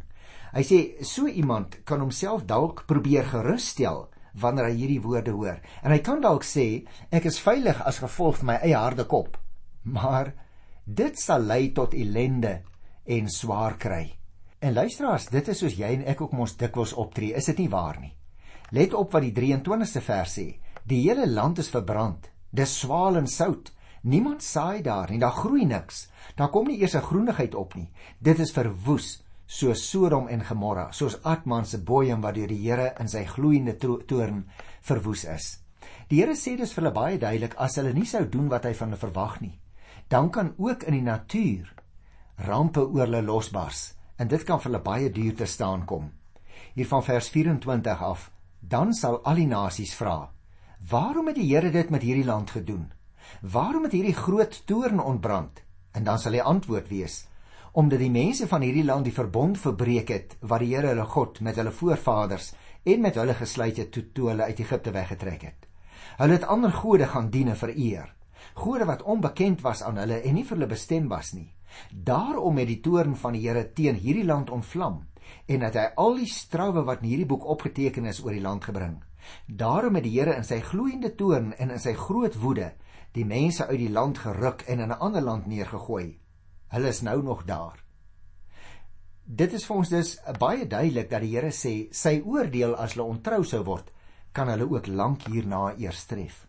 Hy 0.53 0.63
sê 0.63 0.79
so 1.03 1.27
iemand 1.27 1.79
kan 1.89 1.99
homself 1.99 2.45
dalk 2.47 2.85
probeer 2.87 3.25
gerusstel 3.27 4.05
wanneer 4.37 4.69
hy 4.69 4.75
hierdie 4.77 5.01
woorde 5.01 5.33
hoor. 5.33 5.57
En 5.81 5.91
hy 5.91 5.99
kan 6.05 6.21
dalk 6.21 6.45
sê 6.45 6.85
ek 7.09 7.25
is 7.31 7.41
veilig 7.41 7.81
as 7.81 7.99
gevolg 8.03 8.37
van 8.43 8.51
my 8.53 8.59
eie 8.61 8.77
harde 8.77 9.07
kop. 9.09 9.35
Maar 9.83 10.31
dit 10.85 11.19
sal 11.19 11.43
lei 11.49 11.73
tot 11.73 11.97
ellende 11.97 12.59
en 13.07 13.27
swaar 13.31 13.75
kry. 13.81 14.05
En 14.61 14.73
luisteraars, 14.73 15.27
dit 15.33 15.49
is 15.49 15.59
soos 15.59 15.75
jy 15.77 15.89
en 15.97 16.05
ek 16.13 16.21
ook 16.21 16.37
mos 16.37 16.55
dikwels 16.57 16.93
optree, 16.97 17.35
is 17.37 17.49
dit 17.51 17.65
nie 17.65 17.69
waar 17.69 17.99
nie? 18.01 18.13
Let 18.73 18.95
op 18.97 19.13
wat 19.13 19.23
die 19.23 19.35
23ste 19.35 20.01
vers 20.03 20.39
sê. 20.39 20.47
Die 20.87 21.01
hele 21.09 21.27
land 21.27 21.59
is 21.59 21.69
verbrand. 21.69 22.29
Dis 22.49 22.79
swaal 22.79 23.17
en 23.19 23.27
sout. 23.27 23.73
Niemand 24.07 24.43
saai 24.43 24.81
daar 24.81 25.11
nie. 25.11 25.19
Daar 25.19 25.35
groei 25.35 25.65
niks. 25.65 26.07
Daar 26.35 26.49
kom 26.49 26.67
nie 26.67 26.79
eers 26.79 26.95
'n 26.95 27.07
groenigheid 27.09 27.55
op 27.55 27.75
nie. 27.75 27.91
Dit 28.19 28.39
is 28.39 28.51
verwoes 28.51 29.27
soos 29.47 29.89
Sodom 29.89 30.27
en 30.27 30.43
Gomorra, 30.43 30.91
soos 30.91 31.15
Atman 31.23 31.65
se 31.65 31.79
boeiem 31.79 32.21
wat 32.21 32.35
deur 32.35 32.51
die 32.51 32.59
Here 32.59 32.91
in 32.99 33.07
sy 33.07 33.23
gloeiende 33.25 33.77
toorn 33.79 34.43
verwoes 34.83 35.23
is. 35.25 35.47
Die 36.11 36.19
Here 36.19 36.35
sê 36.35 36.57
dus 36.59 36.73
vir 36.75 36.83
hulle 36.83 36.95
baie 36.95 37.17
duidelik 37.19 37.55
as 37.55 37.77
hulle 37.79 37.93
nie 37.95 38.05
sou 38.05 38.25
doen 38.27 38.49
wat 38.51 38.67
hy 38.67 38.73
van 38.75 38.91
hulle 38.91 38.99
verwag 38.99 39.39
nie, 39.41 39.55
dan 40.11 40.29
kan 40.29 40.53
ook 40.57 40.83
in 40.83 40.99
die 40.99 41.05
natuur 41.05 41.71
rampe 42.47 42.83
oor 42.83 43.05
hulle 43.05 43.23
losbars 43.23 43.93
en 44.19 44.27
dit 44.27 44.43
kan 44.43 44.59
vir 44.59 44.71
hulle 44.71 44.83
baie 44.83 45.11
duur 45.11 45.35
te 45.35 45.47
staan 45.47 45.85
kom. 45.85 46.11
Hier 46.75 46.87
van 46.87 47.03
vers 47.03 47.29
24 47.31 48.03
af, 48.03 48.31
dan 48.59 48.93
sal 48.93 49.21
al 49.23 49.39
die 49.39 49.47
nasies 49.47 49.95
vra: 49.95 50.27
"Waarom 50.89 51.27
het 51.27 51.35
die 51.35 51.55
Here 51.55 51.71
dit 51.71 51.89
met 51.89 52.01
hierdie 52.01 52.25
land 52.25 52.51
gedoen? 52.51 52.91
Waarom 53.41 53.83
het 53.83 53.91
hierdie 53.91 54.15
groot 54.15 54.61
toorn 54.65 54.99
ontbrand?" 54.99 55.63
En 55.91 56.03
dan 56.03 56.19
sal 56.19 56.31
hy 56.31 56.39
antwoord 56.39 56.87
wees: 56.87 57.27
omdat 57.77 57.99
die 58.01 58.09
mense 58.09 58.47
van 58.49 58.63
hierdie 58.65 58.85
land 58.85 59.05
die 59.05 59.13
verbond 59.13 59.59
verbreek 59.61 60.09
het 60.09 60.31
wat 60.49 60.63
die 60.63 60.71
Here 60.73 60.95
hulle 60.95 61.05
God 61.05 61.41
met 61.45 61.59
hulle 61.59 61.71
voorvaders 61.71 62.53
en 62.89 63.03
met 63.03 63.19
hulle 63.19 63.35
gesluit 63.37 63.77
het 63.77 63.91
toe, 63.93 64.03
toe 64.13 64.31
hulle 64.31 64.47
uit 64.49 64.61
Egipte 64.63 64.93
weggetrek 64.95 65.43
het. 65.45 65.67
Hulle 66.17 66.39
het 66.39 66.47
ander 66.49 66.73
gode 66.73 67.05
gaan 67.11 67.29
dien 67.29 67.51
en 67.53 67.59
vereer, 67.59 68.09
gode 68.57 68.87
wat 68.89 69.03
onbekend 69.03 69.61
was 69.61 69.83
aan 69.85 69.99
hulle 70.01 70.23
en 70.23 70.33
nie 70.33 70.45
vir 70.47 70.57
hulle 70.57 70.71
bestem 70.71 71.05
was 71.11 71.35
nie. 71.37 71.51
Daarom 71.91 72.57
het 72.57 72.71
die 72.71 72.81
toorn 72.81 73.13
van 73.15 73.37
die 73.37 73.43
Here 73.45 73.67
teen 73.77 74.01
hierdie 74.01 74.25
land 74.25 74.49
ontvlam 74.49 75.03
en 75.45 75.67
het 75.67 75.77
hy 75.77 75.85
al 76.01 76.17
die 76.17 76.31
strawwe 76.31 76.81
wat 76.87 77.03
in 77.03 77.11
hierdie 77.11 77.29
boek 77.29 77.45
opgeteken 77.45 78.09
is 78.09 78.23
oor 78.25 78.33
die 78.33 78.41
land 78.41 78.65
gebring. 78.65 78.97
Daarom 79.47 79.95
het 79.95 80.03
die 80.03 80.19
Here 80.19 80.35
in 80.35 80.43
sy 80.43 80.59
gloeiende 80.61 81.15
toorn 81.15 81.53
en 81.57 81.71
in 81.71 81.79
sy 81.79 81.93
groot 81.93 82.35
woede 82.35 82.73
die 83.13 83.25
mense 83.25 83.65
uit 83.67 83.79
die 83.79 83.91
land 83.91 84.17
geruk 84.17 84.61
en 84.67 84.79
in 84.79 84.89
'n 84.89 84.99
ander 84.99 85.21
land 85.21 85.47
neergegooi 85.47 86.19
Hulle 86.67 86.87
is 86.87 87.01
nou 87.01 87.21
nog 87.23 87.45
daar. 87.47 87.79
Dit 89.23 89.53
is 89.53 89.65
vir 89.67 89.75
ons 89.75 89.91
dus 89.91 90.09
baie 90.39 90.65
duidelik 90.67 91.09
dat 91.11 91.23
die 91.23 91.31
Here 91.35 91.51
sê 91.55 91.87
sy 91.95 92.17
oordeel 92.25 92.75
as 92.75 92.95
hulle 92.95 93.07
ontrou 93.07 93.43
sou 93.47 93.61
word, 93.67 93.87
kan 94.35 94.51
hulle 94.51 94.67
ook 94.67 94.89
lank 94.91 95.27
hierna 95.31 95.71
eers 95.79 96.03
tref. 96.09 96.43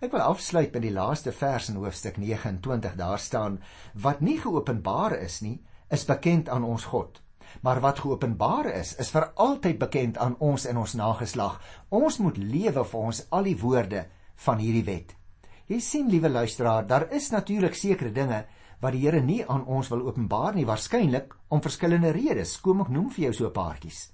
Ek 0.00 0.14
wil 0.14 0.22
afsluit 0.22 0.70
met 0.72 0.84
die 0.86 0.94
laaste 0.94 1.32
vers 1.34 1.68
in 1.70 1.80
hoofstuk 1.82 2.16
29. 2.18 2.94
Daar 2.96 3.18
staan: 3.18 3.58
Wat 3.94 4.22
nie 4.22 4.38
geopenbaar 4.40 5.18
is 5.18 5.40
nie, 5.42 5.58
is 5.90 6.06
bekend 6.06 6.48
aan 6.48 6.64
ons 6.64 6.86
God. 6.94 7.20
Maar 7.60 7.80
wat 7.80 7.98
geopenbaar 7.98 8.70
is, 8.72 8.94
is 8.96 9.10
vir 9.10 9.30
altyd 9.34 9.78
bekend 9.78 10.18
aan 10.18 10.36
ons 10.38 10.66
en 10.66 10.76
ons 10.76 10.94
nageslag. 10.94 11.60
Ons 11.88 12.18
moet 12.18 12.36
lewe 12.36 12.84
vir 12.84 13.00
ons 13.00 13.24
al 13.30 13.48
die 13.50 13.58
woorde 13.58 14.06
van 14.46 14.58
hierdie 14.58 14.84
wet. 14.84 15.16
Jy 15.70 15.78
sien, 15.80 16.08
liewe 16.10 16.28
luisteraar, 16.28 16.86
daar 16.86 17.10
is 17.14 17.30
natuurlik 17.30 17.74
sekere 17.74 18.10
dinge 18.10 18.44
wat 18.80 18.94
die 18.96 19.04
Here 19.04 19.20
nie 19.20 19.42
aan 19.46 19.66
ons 19.68 19.90
wil 19.92 20.06
openbaar 20.08 20.56
nie, 20.56 20.64
waarskynlik 20.66 21.34
om 21.48 21.60
verskillende 21.62 22.10
redes. 22.16 22.56
Kom 22.60 22.80
ek 22.80 22.88
noem 22.88 23.10
vir 23.10 23.24
jou 23.24 23.32
so 23.32 23.46
'n 23.46 23.52
paartjies. 23.52 24.10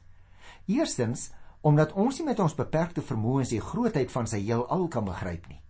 Eerstens, 0.66 1.30
omdat 1.60 1.92
ons 1.92 2.18
nie 2.18 2.26
met 2.26 2.40
ons 2.40 2.54
beperkte 2.54 3.02
vermoëns 3.02 3.48
die 3.48 3.60
grootheid 3.60 4.10
van 4.10 4.26
sy 4.26 4.40
heelal 4.42 4.88
kan 4.88 5.04
begryp 5.04 5.48
nie. 5.48 5.60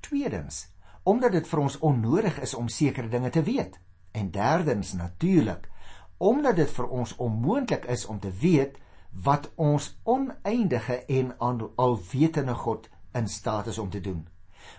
Tweedens, 0.00 0.68
omdat 1.04 1.32
dit 1.32 1.48
vir 1.48 1.60
ons 1.60 1.78
onnodig 1.78 2.40
is 2.40 2.54
om 2.54 2.68
sekere 2.68 3.08
dinge 3.08 3.30
te 3.30 3.42
weet. 3.42 3.78
En 4.12 4.30
derdens, 4.30 4.92
natuurlik, 4.92 5.69
omdat 6.20 6.56
dit 6.60 6.70
vir 6.76 6.88
ons 6.92 7.16
onmoontlik 7.16 7.86
is 7.88 8.04
om 8.06 8.18
te 8.20 8.30
weet 8.42 8.76
wat 9.24 9.48
ons 9.56 9.86
oneindige 10.04 10.98
en 11.08 11.32
alwetende 11.76 12.54
God 12.54 12.88
in 13.16 13.28
staat 13.28 13.66
is 13.66 13.78
om 13.78 13.90
te 13.90 14.00
doen. 14.00 14.26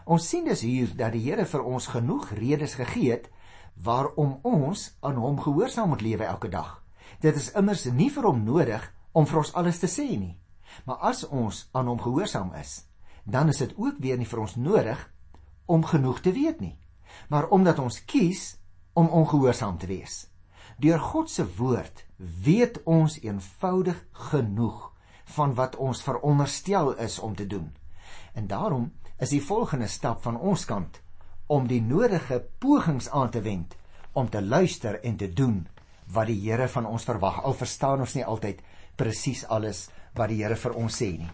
Ons 0.05 0.27
sien 0.29 0.45
dus 0.45 0.62
hier 0.62 0.91
dat 0.95 1.15
die 1.15 1.24
Here 1.25 1.45
vir 1.45 1.63
ons 1.65 1.88
genoeg 1.88 2.29
redes 2.38 2.77
gegee 2.77 3.12
het 3.12 3.31
waarom 3.74 4.38
ons 4.45 4.91
aan 5.01 5.17
hom 5.17 5.39
gehoorsaam 5.41 5.89
moet 5.89 6.05
lewe 6.05 6.29
elke 6.29 6.50
dag. 6.50 6.77
Dit 7.19 7.36
is 7.36 7.51
immers 7.57 7.86
nie 7.86 8.12
vir 8.13 8.29
hom 8.29 8.43
nodig 8.45 8.86
om 9.12 9.25
vir 9.25 9.41
ons 9.41 9.53
alles 9.57 9.81
te 9.81 9.89
sê 9.89 10.05
nie. 10.13 10.38
Maar 10.86 11.01
as 11.12 11.25
ons 11.27 11.67
aan 11.74 11.89
hom 11.89 12.00
gehoorsaam 12.00 12.53
is, 12.62 12.86
dan 13.25 13.50
is 13.50 13.57
dit 13.57 13.74
ook 13.77 13.98
weer 14.00 14.17
nie 14.17 14.29
vir 14.29 14.45
ons 14.45 14.55
nodig 14.55 15.01
om 15.65 15.86
genoeg 15.86 16.21
te 16.21 16.31
weet 16.31 16.62
nie. 16.62 16.77
Maar 17.29 17.50
omdat 17.50 17.79
ons 17.79 18.03
kies 18.05 18.55
om 18.93 19.10
ongehoorsaam 19.10 19.77
te 19.77 19.89
wees. 19.89 20.27
Deur 20.77 21.00
God 21.00 21.30
se 21.30 21.46
woord 21.58 22.06
weet 22.18 22.82
ons 22.84 23.20
eenvoudig 23.22 24.00
genoeg 24.32 24.91
van 25.36 25.53
wat 25.53 25.75
ons 25.75 26.01
veronderstel 26.03 26.96
is 26.98 27.20
om 27.20 27.36
te 27.36 27.48
doen. 27.48 27.72
En 28.34 28.48
daarom 28.48 28.91
is 29.20 29.30
die 29.30 29.44
volgende 29.44 29.88
stap 29.88 30.22
van 30.24 30.39
ons 30.39 30.65
kant 30.65 31.01
om 31.48 31.68
die 31.68 31.82
nodige 31.82 32.41
pogings 32.60 33.10
aan 33.10 33.30
te 33.30 33.41
wend 33.41 33.75
om 34.13 34.30
te 34.30 34.41
luister 34.41 35.00
en 35.03 35.18
te 35.18 35.34
doen 35.34 35.68
wat 36.12 36.27
die 36.27 36.39
Here 36.44 36.68
van 36.68 36.86
ons 36.86 37.08
verwag. 37.08 37.44
Al 37.44 37.56
verstaan 37.56 38.03
ons 38.03 38.15
nie 38.15 38.25
altyd 38.25 38.62
presies 39.00 39.46
alles 39.48 39.88
wat 40.15 40.32
die 40.32 40.41
Here 40.41 40.56
vir 40.60 40.75
ons 40.75 40.98
sê 41.01 41.12
nie. 41.18 41.30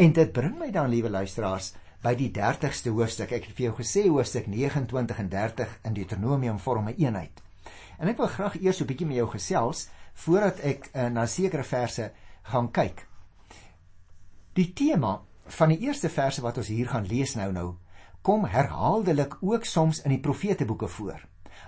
En 0.00 0.12
dit 0.12 0.32
bring 0.32 0.56
my 0.58 0.70
dan, 0.72 0.90
liewe 0.90 1.10
luisteraars, 1.12 1.74
by 2.04 2.14
die 2.18 2.30
30ste 2.34 2.92
hoofstuk. 2.92 3.32
Ek 3.32 3.48
het 3.48 3.56
vir 3.56 3.68
jou 3.68 3.74
gesê 3.80 4.06
hoofstuk 4.08 4.48
29 4.50 5.20
en 5.20 5.30
30 5.32 5.78
in 5.84 5.96
Deuteronomium 5.96 6.58
vorm 6.58 6.88
'n 6.88 6.96
eenheid. 6.98 7.43
En 7.98 8.08
ek 8.08 8.18
wil 8.18 8.26
graag 8.26 8.56
eers 8.60 8.80
'n 8.80 8.86
bietjie 8.86 9.06
met 9.06 9.16
jou 9.16 9.28
gesels 9.30 9.88
voordat 10.24 10.60
ek 10.60 10.90
uh, 10.92 11.06
na 11.08 11.26
sekere 11.26 11.64
verse 11.64 12.12
gaan 12.42 12.70
kyk. 12.70 13.06
Die 14.52 14.72
tema 14.72 15.20
van 15.46 15.68
die 15.68 15.78
eerste 15.78 16.08
verse 16.08 16.42
wat 16.42 16.58
ons 16.58 16.68
hier 16.68 16.88
gaan 16.88 17.06
lees 17.06 17.34
nou 17.34 17.52
nou 17.52 17.74
kom 18.24 18.44
herhaaldelik 18.48 19.36
ook 19.40 19.64
soms 19.64 20.00
in 20.02 20.14
die 20.14 20.20
profeteboeke 20.20 20.88
voor. 20.88 21.20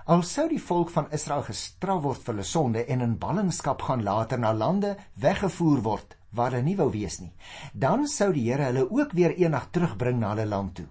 Al 0.05 0.23
sou 0.25 0.47
die 0.49 0.61
volk 0.61 0.89
van 0.89 1.11
Israel 1.13 1.43
gestraf 1.45 2.01
word 2.01 2.23
vir 2.23 2.33
hulle 2.33 2.45
sonde 2.47 2.85
en 2.85 3.03
in 3.05 3.17
ballingskap 3.21 3.83
gaan 3.85 4.03
later 4.03 4.39
na 4.39 4.53
lande 4.53 4.95
weggevoer 5.21 5.83
word 5.85 6.17
waar 6.33 6.51
hulle 6.51 6.65
nie 6.65 6.77
wou 6.79 6.89
wees 6.91 7.19
nie, 7.21 7.31
dan 7.73 8.07
sou 8.07 8.31
die 8.33 8.47
Here 8.49 8.71
hulle 8.71 8.87
ook 8.89 9.13
weer 9.13 9.35
eendag 9.37 9.69
terugbring 9.71 10.19
na 10.19 10.33
hulle 10.33 10.45
land 10.49 10.75
toe. 10.79 10.87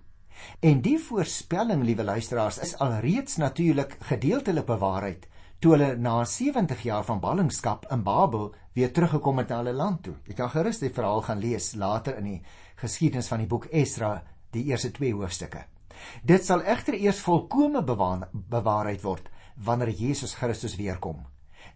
En 0.61 0.81
die 0.81 0.99
voorspelling, 0.99 1.85
liewe 1.85 2.05
luisteraars, 2.05 2.59
is 2.59 2.77
alreeds 2.79 3.37
natuurlik 3.37 3.97
gedeeltelik 4.01 4.67
bewaarheid 4.67 5.29
toe 5.59 5.73
hulle 5.73 5.97
na 5.97 6.25
70 6.25 6.83
jaar 6.83 7.05
van 7.05 7.21
ballingskap 7.21 7.87
in 7.91 8.03
Babel 8.05 8.51
weer 8.77 8.93
teruggekom 8.93 9.39
het 9.39 9.49
na 9.49 9.63
hulle 9.63 9.73
land 9.73 10.03
toe. 10.03 10.15
Jy 10.29 10.35
kan 10.37 10.51
gerus 10.53 10.83
die 10.83 10.93
verhaal 10.93 11.23
gaan 11.25 11.41
lees 11.41 11.73
later 11.75 12.19
in 12.21 12.29
die 12.29 12.41
geskiedenis 12.83 13.31
van 13.33 13.41
die 13.41 13.49
boek 13.49 13.71
Esra 13.73 14.19
die 14.53 14.67
eerste 14.69 14.91
2 14.93 15.15
hoofstukke. 15.17 15.65
Dit 16.23 16.45
sal 16.45 16.63
egter 16.63 16.95
eers 16.99 17.23
volkome 17.25 17.83
bewaarheid 17.83 19.03
word 19.03 19.31
wanneer 19.57 19.89
Jesus 19.89 20.35
Christus 20.37 20.77
weer 20.77 20.99
kom. 21.01 21.25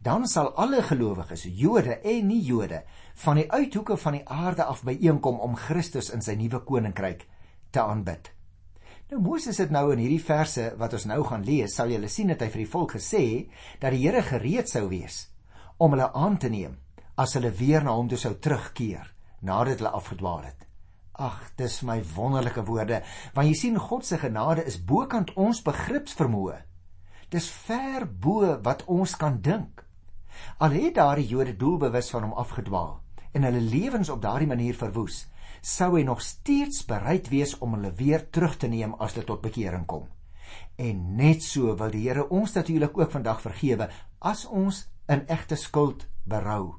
Dan 0.00 0.26
sal 0.29 0.52
alle 0.57 0.83
gelowiges, 0.83 1.45
Jode 1.45 1.99
en 2.05 2.26
nie 2.29 2.40
Jode, 2.45 2.83
van 3.25 3.40
die 3.40 3.49
uithoeke 3.52 3.97
van 3.97 4.17
die 4.17 4.26
aarde 4.29 4.64
af 4.64 4.85
byeenkom 4.85 5.40
om 5.40 5.57
Christus 5.57 6.12
in 6.12 6.23
sy 6.25 6.37
nuwe 6.40 6.61
koninkryk 6.64 7.26
te 7.71 7.81
aanbid. 7.81 8.31
Nou 9.11 9.19
Moses 9.25 9.59
het 9.59 9.73
nou 9.75 9.88
in 9.90 9.99
hierdie 9.99 10.23
verse 10.23 10.69
wat 10.79 10.93
ons 10.95 11.09
nou 11.11 11.25
gaan 11.26 11.43
lees, 11.43 11.73
sal 11.75 11.90
julle 11.90 12.07
sien 12.07 12.29
dat 12.31 12.45
hy 12.45 12.47
vir 12.52 12.61
die 12.62 12.71
volk 12.71 12.93
gesê 12.95 13.23
dat 13.83 13.90
die 13.90 14.05
Here 14.05 14.21
gereed 14.23 14.71
sou 14.71 14.85
wees 14.93 15.25
om 15.83 15.97
hulle 15.97 16.07
aan 16.14 16.37
te 16.38 16.47
neem 16.52 16.76
as 17.19 17.35
hulle 17.35 17.50
weer 17.59 17.83
na 17.83 17.97
hom 17.97 18.07
toe 18.07 18.21
sou 18.21 18.37
terugkeer 18.38 19.09
nadat 19.43 19.81
hulle 19.81 19.90
afgedwaal 19.99 20.45
het. 20.47 20.62
Ag, 21.19 21.40
dis 21.59 21.81
my 21.83 21.99
wonderlike 22.14 22.62
woorde, 22.69 23.00
want 23.35 23.50
jy 23.50 23.57
sien 23.59 23.81
God 23.83 24.07
se 24.07 24.21
genade 24.21 24.62
is 24.71 24.79
bokant 24.79 25.35
ons 25.35 25.64
begripsvermoë. 25.67 26.61
Dis 27.35 27.50
ver 27.67 28.07
bo 28.07 28.47
wat 28.62 28.87
ons 28.87 29.17
kan 29.19 29.40
dink. 29.43 29.83
Al 30.62 30.76
het 30.79 30.95
daardie 31.00 31.26
Jode 31.26 31.57
doelbewus 31.59 32.12
van 32.14 32.29
hom 32.29 32.38
afgedwaal 32.38 33.00
en 33.35 33.47
hulle 33.47 33.67
lewens 33.75 34.11
op 34.11 34.23
daardie 34.23 34.49
manier 34.50 34.79
verwoes, 34.79 35.25
sou 35.61 35.95
hy 35.97 36.02
nog 36.07 36.23
steeds 36.25 36.85
bereid 36.88 37.29
wees 37.29 37.57
om 37.59 37.76
hulle 37.76 37.93
weer 37.97 38.26
terug 38.31 38.57
te 38.57 38.69
neem 38.69 38.95
as 38.99 39.14
dit 39.14 39.26
tot 39.26 39.43
bekering 39.45 39.87
kom. 39.87 40.09
En 40.76 41.17
net 41.17 41.43
so 41.43 41.76
wil 41.76 41.93
die 41.93 42.07
Here 42.09 42.29
ons 42.29 42.55
natuurlik 42.57 42.99
ook 42.99 43.11
vandag 43.11 43.40
vergewe 43.40 43.90
as 44.19 44.47
ons 44.47 44.87
in 45.09 45.26
egte 45.29 45.57
skuld 45.57 46.07
berou 46.25 46.75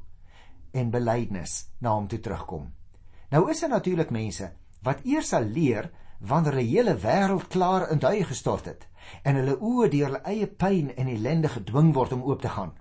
en 0.74 0.92
belydenis 0.92 1.68
na 1.80 1.94
hom 1.96 2.08
toe 2.08 2.20
terugkom. 2.20 2.70
Nou 3.32 3.50
is 3.52 3.60
daar 3.64 3.76
natuurlik 3.78 4.12
mense 4.12 4.52
wat 4.84 5.04
eers 5.06 5.32
sal 5.34 5.46
leer 5.46 5.92
wanneer 6.20 6.58
hulle 6.58 6.70
hele 6.70 6.96
wêreld 7.02 7.48
klaar 7.50 7.88
in 7.92 8.00
duie 8.00 8.24
gestort 8.26 8.68
het 8.70 8.88
en 9.24 9.38
hulle 9.40 9.58
oë 9.58 9.90
deur 9.94 10.08
hulle 10.10 10.24
eie 10.30 10.48
pyn 10.48 10.92
en 10.96 11.10
ellende 11.10 11.50
gedwing 11.50 11.94
word 11.94 12.14
om 12.18 12.24
oop 12.24 12.42
te 12.42 12.52
gaan. 12.54 12.74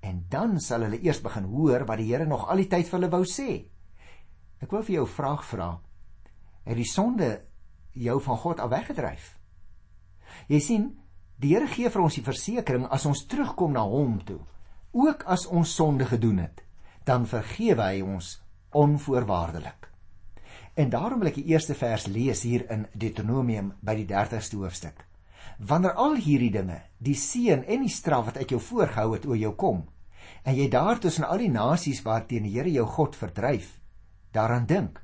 En 0.00 0.24
dan 0.30 0.58
sal 0.60 0.86
hulle 0.86 1.00
eers 1.02 1.20
begin 1.22 1.46
hoor 1.50 1.84
wat 1.86 1.98
die 2.00 2.10
Here 2.10 2.26
nog 2.26 2.48
al 2.48 2.62
die 2.62 2.68
tyd 2.70 2.88
vir 2.88 2.98
hulle 2.98 3.12
wou 3.12 3.24
sê. 3.26 3.50
Ek 4.58 4.70
wil 4.70 4.82
vir 4.82 4.94
jou 4.94 5.06
'n 5.06 5.14
vraag 5.14 5.44
vra. 5.44 5.80
Het 6.64 6.76
die 6.76 6.84
sonde 6.84 7.42
jou 7.92 8.20
van 8.20 8.36
God 8.36 8.60
af 8.60 8.70
weggedryf? 8.70 9.38
Jy 10.48 10.60
sien, 10.60 10.98
die 11.36 11.54
Here 11.54 11.66
gee 11.66 11.90
vir 11.90 12.02
ons 12.02 12.14
die 12.14 12.24
versekering 12.24 12.86
as 12.86 13.06
ons 13.06 13.26
terugkom 13.26 13.72
na 13.72 13.82
hom 13.82 14.24
toe, 14.24 14.40
ook 14.92 15.22
as 15.26 15.46
ons 15.46 15.74
sonde 15.74 16.04
gedoen 16.04 16.38
het, 16.38 16.62
dan 17.04 17.26
vergewe 17.26 17.82
hy 17.82 18.02
ons 18.02 18.42
onvoorwaardelik. 18.70 19.88
En 20.74 20.90
daarom 20.90 21.18
wil 21.18 21.28
ek 21.28 21.40
die 21.40 21.50
eerste 21.52 21.74
vers 21.74 22.06
lees 22.06 22.42
hier 22.42 22.70
in 22.70 22.86
Deuteronomium 22.94 23.72
by 23.82 23.94
die 23.94 24.06
30ste 24.06 24.56
hoofstuk. 24.56 25.04
Wanneer 25.58 25.92
al 25.98 26.14
hierdie 26.14 26.52
dinge, 26.54 26.82
die 26.98 27.16
seën 27.18 27.64
en 27.64 27.82
die 27.82 27.90
straf 27.90 28.28
wat 28.28 28.36
ek 28.36 28.50
jou 28.50 28.60
voorgehou 28.60 29.14
het 29.14 29.26
oor 29.26 29.36
jou 29.36 29.54
kom, 29.58 29.88
en 30.44 30.54
jy 30.54 30.68
daar 30.70 31.00
tussen 31.02 31.26
al 31.26 31.38
die 31.38 31.50
nasies 31.50 32.02
waarteen 32.02 32.46
die 32.46 32.54
Here 32.54 32.70
jou 32.70 32.86
God 32.86 33.16
verdryf, 33.16 33.77
daaraan 34.32 34.66
dink, 34.66 35.00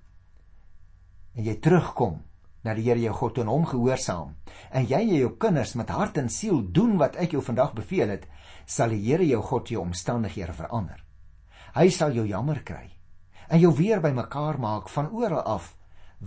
en 1.34 1.44
jy 1.44 1.56
terugkom 1.60 2.20
na 2.64 2.74
die 2.74 2.86
Here 2.86 3.00
jou 3.00 3.12
God 3.12 3.38
en 3.42 3.50
hom 3.52 3.66
gehoorsaam, 3.68 4.34
en 4.72 4.86
jy 4.88 5.00
en 5.02 5.16
jou 5.18 5.32
kinders 5.40 5.74
met 5.76 5.90
hart 5.90 6.18
en 6.18 6.30
siel 6.32 6.62
doen 6.72 6.96
wat 7.00 7.16
ek 7.20 7.36
jou 7.36 7.42
vandag 7.44 7.74
beveel 7.76 8.14
het, 8.14 8.28
sal 8.66 8.94
die 8.94 9.02
Here 9.04 9.26
jou 9.26 9.42
God 9.42 9.70
jou 9.70 9.82
omstandighede 9.82 10.54
verander. 10.56 11.02
Hy 11.74 11.88
sal 11.90 12.14
jou 12.14 12.26
jammer 12.26 12.62
kry 12.64 12.86
en 13.48 13.60
jou 13.60 13.74
weer 13.76 14.00
bymekaar 14.00 14.56
maak 14.58 14.88
van 14.88 15.10
oral 15.12 15.42
af 15.42 15.74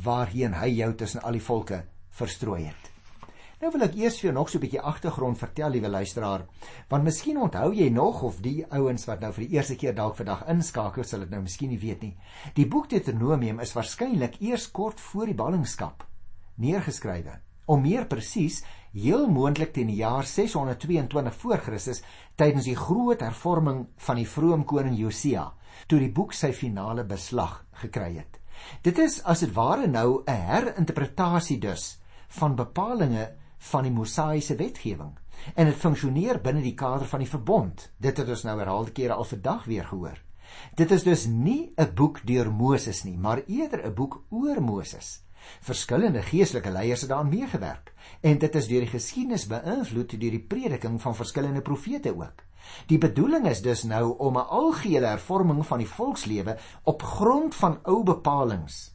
waarheen 0.06 0.54
hy 0.54 0.68
jou 0.78 0.92
tussen 0.94 1.24
al 1.26 1.34
die 1.34 1.42
volke 1.42 1.82
verstrooi 2.14 2.68
het. 2.68 2.97
Nou 3.58 3.72
wil 3.74 3.88
ek 3.88 3.96
eers 3.98 4.20
vir 4.20 4.28
jou 4.28 4.34
nog 4.38 4.50
so 4.50 4.58
'n 4.60 4.62
bietjie 4.62 4.82
agtergrond 4.82 5.38
vertel, 5.38 5.72
liewe 5.72 5.90
luisteraar, 5.90 6.46
want 6.90 7.04
miskien 7.04 7.38
onthou 7.42 7.74
jy 7.74 7.90
nog 7.90 8.22
of 8.22 8.42
die 8.42 8.66
ouens 8.70 9.06
wat 9.06 9.20
nou 9.20 9.32
vir 9.34 9.48
die 9.48 9.56
eerste 9.56 9.76
keer 9.76 9.96
dalk 9.96 10.16
vandag 10.16 10.44
inskakel, 10.48 11.04
sal 11.04 11.20
dit 11.20 11.30
nou 11.30 11.42
miskien 11.42 11.70
nie 11.70 11.80
weet 11.80 12.02
nie. 12.02 12.18
Die 12.54 12.68
boek 12.68 12.90
Deuteronomium 12.90 13.60
is 13.60 13.74
waarskynlik 13.74 14.38
eers 14.42 14.72
kort 14.72 15.00
voor 15.00 15.26
die 15.26 15.34
ballingskap 15.34 16.06
neergeskrywe. 16.58 17.40
Om 17.66 17.82
meer 17.82 18.06
presies, 18.06 18.64
heel 18.94 19.28
moontlik 19.28 19.74
teen 19.74 19.88
die 19.88 19.96
jaar 20.04 20.24
622 20.24 21.34
voor 21.34 21.58
Christus 21.58 22.04
tydens 22.36 22.66
die 22.66 22.76
groot 22.76 23.22
hervorming 23.22 23.88
van 23.98 24.16
die 24.16 24.28
vroeë 24.28 24.66
koning 24.66 24.98
Josia 24.98 25.54
toe 25.88 26.00
die 26.00 26.12
boek 26.12 26.34
sy 26.34 26.54
finale 26.54 27.04
beslag 27.04 27.66
gekry 27.72 28.18
het. 28.18 28.40
Dit 28.84 29.00
is 29.00 29.24
as 29.24 29.40
dit 29.40 29.54
ware 29.54 29.88
nou 29.88 30.24
'n 30.28 30.32
herinterpretasie 30.32 31.60
dus 31.60 32.00
van 32.28 32.56
bepalinge 32.56 33.47
van 33.72 33.84
die 33.84 33.92
Mosaïese 33.92 34.56
wetgewing 34.56 35.14
en 35.56 35.70
dit 35.70 35.76
funksioneer 35.78 36.40
binne 36.42 36.62
die 36.62 36.76
kader 36.78 37.08
van 37.08 37.22
die 37.24 37.30
verbond. 37.30 37.90
Dit 38.02 38.18
het 38.18 38.30
ons 38.30 38.44
nou 38.48 38.58
herhaalde 38.60 38.92
kere 38.92 39.14
al 39.14 39.28
vandag 39.28 39.66
weer 39.70 39.86
gehoor. 39.86 40.18
Dit 40.76 40.92
is 40.92 41.04
dus 41.04 41.26
nie 41.26 41.74
'n 41.78 41.94
boek 41.94 42.22
deur 42.26 42.52
Moses 42.52 43.04
nie, 43.04 43.18
maar 43.18 43.44
eerder 43.48 43.86
'n 43.86 43.94
boek 43.94 44.24
oor 44.30 44.62
Moses. 44.62 45.22
Verskillende 45.62 46.22
geestelike 46.22 46.72
leiers 46.72 47.02
het 47.02 47.10
daaraan 47.10 47.30
meegewerk 47.30 47.94
en 48.22 48.38
dit 48.38 48.56
is 48.56 48.68
deur 48.68 48.80
die 48.80 48.90
geskiedenis 48.90 49.48
beïnvloed 49.48 50.20
deur 50.20 50.32
die 50.32 50.48
prediking 50.48 51.02
van 51.02 51.16
verskillende 51.16 51.62
profete 51.62 52.16
ook. 52.16 52.44
Die 52.88 52.98
bedoeling 52.98 53.48
is 53.48 53.62
dus 53.62 53.84
nou 53.84 54.18
om 54.18 54.38
'n 54.38 54.48
algehele 54.48 55.08
hervorming 55.08 55.66
van 55.66 55.78
die 55.78 55.88
volkslewe 55.88 56.58
op 56.84 57.04
grond 57.04 57.56
van 57.56 57.80
ou 57.84 58.04
bepalinge 58.04 58.92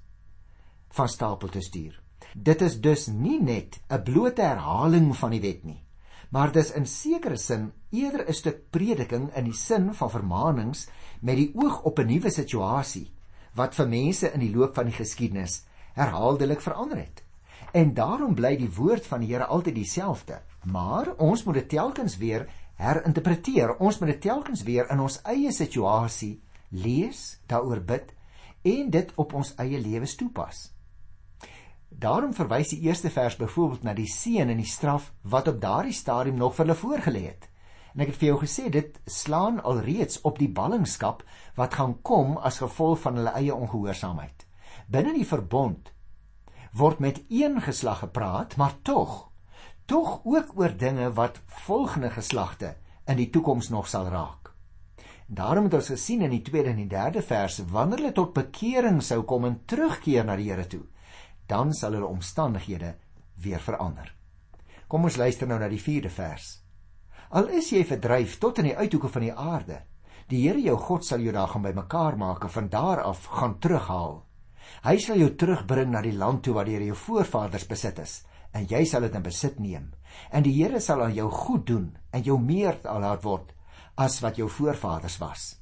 van 0.89 1.09
stapel 1.09 1.49
te 1.49 1.61
stuur. 1.61 2.02
Dit 2.33 2.63
is 2.63 2.81
dus 2.81 3.07
nie 3.07 3.41
net 3.43 3.81
'n 3.89 4.03
blote 4.03 4.43
herhaling 4.43 5.17
van 5.17 5.31
die 5.31 5.41
wet 5.41 5.65
nie, 5.65 5.83
maar 6.31 6.53
dis 6.53 6.73
in 6.73 6.87
sekere 6.87 7.37
sin 7.37 7.73
eerder 7.91 8.29
'n 8.29 8.33
stuk 8.33 8.71
prediking 8.71 9.35
in 9.37 9.45
die 9.45 9.55
sin 9.55 9.95
van 9.95 10.11
vermaanings 10.11 10.89
met 11.21 11.37
die 11.37 11.53
oog 11.55 11.83
op 11.83 11.99
'n 11.99 12.07
nuwe 12.07 12.31
situasie 12.31 13.13
wat 13.55 13.75
vir 13.75 13.89
mense 13.89 14.33
in 14.33 14.41
die 14.41 14.55
loop 14.57 14.75
van 14.75 14.85
die 14.85 14.95
geskiedenis 14.95 15.65
herhaaldelik 15.93 16.61
verander 16.61 16.99
het. 16.99 17.23
En 17.73 17.95
daarom 17.95 18.35
bly 18.35 18.57
die 18.57 18.75
woord 18.75 19.07
van 19.07 19.21
die 19.21 19.29
Here 19.29 19.45
altyd 19.45 19.75
dieselfde, 19.75 20.41
maar 20.65 21.15
ons 21.17 21.45
moet 21.45 21.55
dit 21.55 21.69
telkens 21.69 22.17
weer 22.17 22.49
herinterpreteer. 22.75 23.77
Ons 23.77 23.99
moet 23.99 24.09
dit 24.09 24.21
telkens 24.21 24.63
weer 24.63 24.91
in 24.91 25.01
ons 25.01 25.21
eie 25.23 25.53
situasie 25.53 26.41
lees, 26.69 27.39
daaroor 27.47 27.81
bid 27.81 28.15
en 28.63 28.91
dit 28.91 29.13
op 29.15 29.33
ons 29.33 29.55
eie 29.57 29.79
lewens 29.79 30.15
toepas. 30.15 30.72
Daarom 31.99 32.35
verwys 32.35 32.73
die 32.73 32.81
eerste 32.81 33.11
vers 33.11 33.37
byvoorbeeld 33.37 33.83
na 33.83 33.95
die 33.95 34.09
seën 34.09 34.49
en 34.49 34.61
die 34.61 34.69
straf 34.69 35.13
wat 35.23 35.49
op 35.49 35.61
daardie 35.61 35.97
stadium 35.97 36.37
nog 36.37 36.55
vir 36.55 36.67
hulle 36.67 36.79
voorgelê 36.79 37.27
het. 37.27 37.49
En 37.95 38.01
ek 38.01 38.15
het 38.15 38.21
vir 38.21 38.29
jou 38.33 38.39
gesê 38.41 38.71
dit 38.73 39.01
slaan 39.07 39.61
alreeds 39.63 40.21
op 40.21 40.39
die 40.39 40.49
ballingskap 40.49 41.23
wat 41.57 41.75
gaan 41.75 41.99
kom 42.03 42.39
as 42.39 42.63
gevolg 42.65 43.05
van 43.05 43.21
hulle 43.21 43.37
eie 43.37 43.55
ongehoorsaamheid 43.55 44.47
binne 44.93 45.15
die 45.17 45.27
verbond 45.27 45.91
word 46.77 47.01
met 47.05 47.21
een 47.29 47.61
geslag 47.61 47.99
gepraat, 48.01 48.57
maar 48.57 48.75
tog 48.83 49.29
tog 49.87 50.21
ook 50.25 50.53
oor 50.57 50.73
dinge 50.79 51.11
wat 51.13 51.41
volgende 51.67 52.11
geslagte 52.11 52.77
in 53.07 53.19
die 53.19 53.29
toekoms 53.31 53.69
nog 53.69 53.89
sal 53.91 54.07
raak. 54.09 54.53
En 55.29 55.35
daarom 55.41 55.65
het 55.65 55.75
ons 55.75 55.91
gesien 55.93 56.23
in 56.23 56.31
die 56.33 56.43
2de 56.47 56.71
en 56.71 56.81
die 56.81 56.89
3de 56.89 57.23
vers 57.27 57.59
wanneer 57.73 57.99
hulle 57.99 58.13
tot 58.17 58.33
bekering 58.33 59.03
sou 59.03 59.23
kom 59.29 59.45
en 59.45 59.59
terugkeer 59.67 60.25
na 60.25 60.37
die 60.39 60.49
Here 60.49 60.67
toe, 60.67 60.85
dan 61.49 61.73
sal 61.75 61.97
hulle 61.97 62.07
omstandighede 62.07 62.95
weer 63.43 63.61
verander. 63.61 64.15
Kom 64.89 65.05
ons 65.05 65.17
luister 65.17 65.49
nou 65.49 65.59
na 65.59 65.69
die 65.69 65.81
4de 65.81 66.11
vers. 66.11 66.51
Al 67.31 67.49
is 67.49 67.71
jy 67.73 67.85
verdryf 67.89 68.39
tot 68.39 68.59
in 68.61 68.71
die 68.71 68.77
uithoeke 68.77 69.09
van 69.09 69.25
die 69.25 69.33
aarde, 69.33 69.79
die 70.29 70.43
Here 70.47 70.61
jou 70.61 70.77
God 70.77 71.05
sal 71.05 71.21
jou 71.21 71.33
daar 71.33 71.49
gaan 71.49 71.65
bymekaar 71.65 72.17
maak 72.17 72.45
en 72.45 72.53
van 72.53 72.69
daar 72.69 73.03
af 73.05 73.27
gaan 73.27 73.59
terughaal 73.59 74.23
Hy 74.83 74.99
sal 75.03 75.21
jou 75.21 75.31
terugbring 75.39 75.93
na 75.93 76.03
die 76.05 76.15
land 76.17 76.43
toe 76.47 76.55
wat 76.57 76.69
deur 76.71 76.85
jou 76.87 76.97
voorvaders 76.99 77.67
besit 77.71 77.99
is, 78.03 78.15
en 78.57 78.67
jy 78.69 78.83
sal 78.89 79.07
dit 79.07 79.17
in 79.19 79.25
besit 79.25 79.59
neem. 79.63 79.91
En 80.33 80.45
die 80.45 80.55
Here 80.57 80.81
sal 80.81 81.05
aan 81.05 81.15
jou 81.17 81.29
goed 81.31 81.67
doen 81.67 81.91
en 82.13 82.25
jou 82.27 82.39
meer 82.41 82.81
laat 82.85 83.25
word 83.25 83.53
as 83.97 84.21
wat 84.25 84.39
jou 84.41 84.49
voorvaders 84.49 85.19
was. 85.21 85.62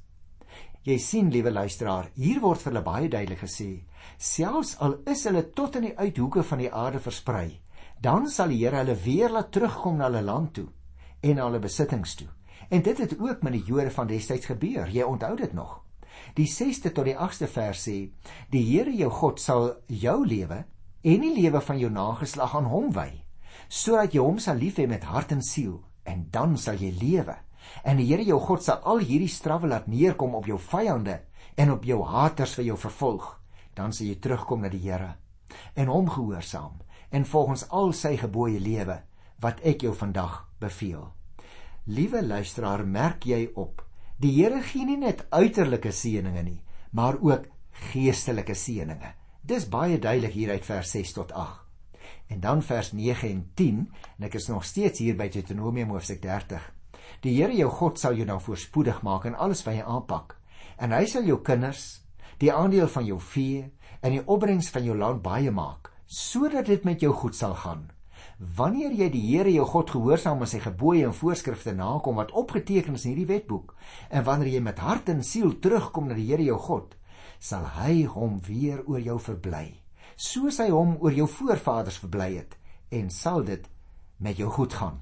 Jy 0.81 0.97
sien, 0.97 1.27
liewe 1.29 1.51
luisteraar, 1.53 2.07
hier 2.17 2.39
word 2.41 2.61
vir 2.63 2.71
hulle 2.71 2.81
baie 2.81 3.09
duidelik 3.09 3.43
gesê, 3.43 3.83
selfs 4.17 4.73
al 4.81 4.95
is 5.11 5.27
hulle 5.29 5.43
tot 5.53 5.75
in 5.77 5.91
die 5.91 5.97
uithoeke 5.97 6.41
van 6.41 6.63
die 6.63 6.71
aarde 6.73 6.97
versprei, 7.03 7.59
dan 8.01 8.25
sal 8.25 8.49
die 8.49 8.63
Here 8.63 8.79
hulle 8.81 8.95
weer 8.97 9.29
laat 9.29 9.51
terugkom 9.53 9.99
na 9.99 10.07
hulle 10.09 10.23
land 10.25 10.55
toe 10.57 10.67
en 11.21 11.37
na 11.37 11.45
hulle 11.45 11.61
besittings 11.61 12.15
toe. 12.17 12.27
En 12.73 12.81
dit 12.81 12.97
het 12.97 13.13
ook 13.19 13.43
met 13.45 13.53
die 13.53 13.63
Jode 13.67 13.91
van 13.93 14.09
destyds 14.09 14.49
gebeur. 14.49 14.89
Jy 14.89 15.05
onthou 15.05 15.35
dit 15.37 15.53
nog. 15.53 15.83
Die 16.33 16.47
6ste 16.49 16.89
tot 16.89 17.05
die 17.05 17.17
8ste 17.17 17.49
vers 17.51 17.85
sê: 17.85 17.97
Die 18.49 18.63
Here 18.65 18.93
jou 18.95 19.11
God 19.13 19.39
sal 19.39 19.75
jou 19.85 20.17
lewe 20.25 20.63
en 21.03 21.21
die 21.27 21.33
lewe 21.35 21.61
van 21.61 21.77
jou 21.77 21.91
nageslag 21.93 22.55
aan 22.57 22.69
hom 22.71 22.89
wy, 22.95 23.09
sodat 23.69 24.13
jy 24.15 24.25
hom 24.25 24.39
sal 24.39 24.57
lief 24.57 24.81
hê 24.81 24.87
met 24.89 25.05
hart 25.05 25.31
en 25.33 25.41
siel, 25.45 25.77
en 26.05 26.25
dan 26.33 26.57
sal 26.57 26.81
jy 26.81 26.91
lewe. 26.97 27.37
En 27.83 27.97
die 27.97 28.07
Here 28.09 28.23
jou 28.25 28.39
God 28.39 28.63
sal 28.63 28.81
al 28.83 29.03
hierdie 29.05 29.31
strawwe 29.31 29.67
laat 29.67 29.87
neerkom 29.87 30.35
op 30.35 30.47
jou 30.49 30.59
vyande 30.59 31.19
en 31.55 31.71
op 31.71 31.83
jou 31.85 32.01
haters 32.03 32.55
vir 32.59 32.71
jou 32.71 32.77
vervolg. 32.77 33.37
Dan 33.73 33.93
sal 33.93 34.07
jy 34.07 34.19
terugkom 34.19 34.61
na 34.61 34.69
die 34.69 34.83
Here 34.83 35.15
en 35.75 35.89
hom 35.91 36.07
gehoorsaam 36.09 36.79
en 37.11 37.25
volgens 37.27 37.65
al 37.69 37.91
sy 37.93 38.13
gebooie 38.19 38.59
lewe 38.59 39.01
wat 39.43 39.59
ek 39.67 39.83
jou 39.83 39.91
vandag 39.95 40.45
beveel. 40.61 41.09
Liewe 41.91 42.21
luisteraar, 42.23 42.85
merk 42.85 43.25
jy 43.25 43.49
op 43.55 43.81
Die 44.21 44.35
Here 44.35 44.61
gee 44.61 44.85
nie 44.85 44.99
net 45.01 45.23
uiterlike 45.33 45.89
seëninge 45.97 46.43
nie, 46.45 46.59
maar 46.93 47.17
ook 47.17 47.47
geestelike 47.89 48.53
seëninge. 48.53 49.15
Dis 49.41 49.65
baie 49.65 49.97
duidelik 49.97 50.35
hier 50.35 50.51
uit 50.53 50.67
vers 50.67 50.91
6 50.93 51.13
tot 51.15 51.31
8. 51.33 51.57
En 52.29 52.39
dan 52.43 52.61
vers 52.61 52.91
9 52.93 53.29
en 53.31 53.41
10, 53.57 53.79
en 54.19 54.27
ek 54.27 54.37
is 54.37 54.47
nog 54.51 54.63
steeds 54.67 55.01
hier 55.01 55.17
by 55.17 55.25
Deuteronomium 55.33 55.95
hoofstuk 55.95 56.21
30. 56.21 56.61
Die 57.21 57.35
Here 57.37 57.53
jou 57.53 57.69
God 57.69 57.99
sal 57.99 58.15
jou 58.17 58.25
nou 58.25 58.39
voorspoedig 58.39 59.01
maak 59.05 59.27
in 59.29 59.35
alles 59.35 59.65
wat 59.65 59.75
jy 59.75 59.83
aanpak. 59.85 60.37
En 60.81 60.95
hy 60.95 61.05
sal 61.05 61.27
jou 61.27 61.37
kinders, 61.45 62.01
die 62.41 62.51
aandeel 62.53 62.87
van 62.89 63.05
jou 63.05 63.19
vee 63.21 63.67
en 64.01 64.15
die 64.15 64.23
opbrengs 64.25 64.71
van 64.73 64.85
jou 64.87 64.95
land 64.97 65.21
baie 65.21 65.51
maak, 65.53 65.91
sodat 66.07 66.65
dit 66.71 66.85
met 66.87 67.01
jou 67.01 67.11
goed 67.13 67.37
sal 67.37 67.53
gaan. 67.53 67.89
Wanneer 68.57 68.95
jy 68.97 69.09
die 69.13 69.21
Here 69.27 69.51
jou 69.53 69.67
God 69.69 69.91
gehoorsaam 69.93 70.41
aan 70.41 70.49
sy 70.49 70.61
gebooie 70.63 71.05
en 71.05 71.13
voorskrifte 71.13 71.75
nakom 71.77 72.17
wat 72.17 72.33
opgeteken 72.37 72.97
is 72.97 73.05
in 73.05 73.13
hierdie 73.13 73.29
wetboek, 73.29 73.75
en 74.09 74.25
wanneer 74.25 74.55
jy 74.55 74.63
met 74.65 74.81
hart 74.81 75.11
en 75.13 75.21
siel 75.25 75.53
terugkom 75.61 76.09
na 76.09 76.17
die 76.17 76.25
Here 76.31 76.47
jou 76.47 76.57
God, 76.57 76.95
sal 77.37 77.67
hy 77.77 78.07
hom 78.09 78.39
weer 78.47 78.81
oor 78.87 79.01
jou 79.01 79.19
verbly, 79.21 79.67
soos 80.17 80.57
hy 80.61 80.71
hom 80.73 80.97
oor 81.01 81.13
jou 81.13 81.29
voorvaders 81.29 82.01
verbly 82.01 82.31
het, 82.39 82.57
en 82.89 83.13
sal 83.13 83.45
dit 83.45 83.69
met 84.17 84.37
jou 84.37 84.49
goed 84.49 84.73
gaan. 84.73 85.01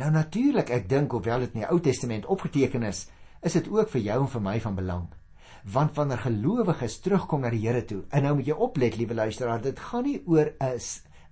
Nou 0.00 0.10
natuurlik, 0.10 0.70
ek 0.72 0.88
dink 0.88 1.12
hoewel 1.12 1.44
dit 1.44 1.56
in 1.56 1.64
die 1.64 1.68
Ou 1.68 1.80
Testament 1.80 2.26
opgeteken 2.26 2.86
is, 2.88 3.06
is 3.44 3.58
dit 3.58 3.68
ook 3.68 3.90
vir 3.92 4.00
jou 4.06 4.20
en 4.22 4.30
vir 4.34 4.44
my 4.44 4.54
van 4.64 4.78
belang. 4.78 5.08
Want 5.72 5.94
wanneer 5.96 6.22
gelowiges 6.24 7.00
terugkom 7.04 7.44
na 7.44 7.50
die 7.52 7.60
Here 7.66 7.84
toe, 7.84 8.02
en 8.10 8.24
nou 8.24 8.34
moet 8.38 8.48
jy 8.48 8.56
oplet, 8.56 8.96
liewe 8.96 9.14
luisteraar, 9.14 9.60
dit 9.62 9.78
gaan 9.78 10.04
nie 10.08 10.22
oor 10.26 10.54
'n 10.60 10.78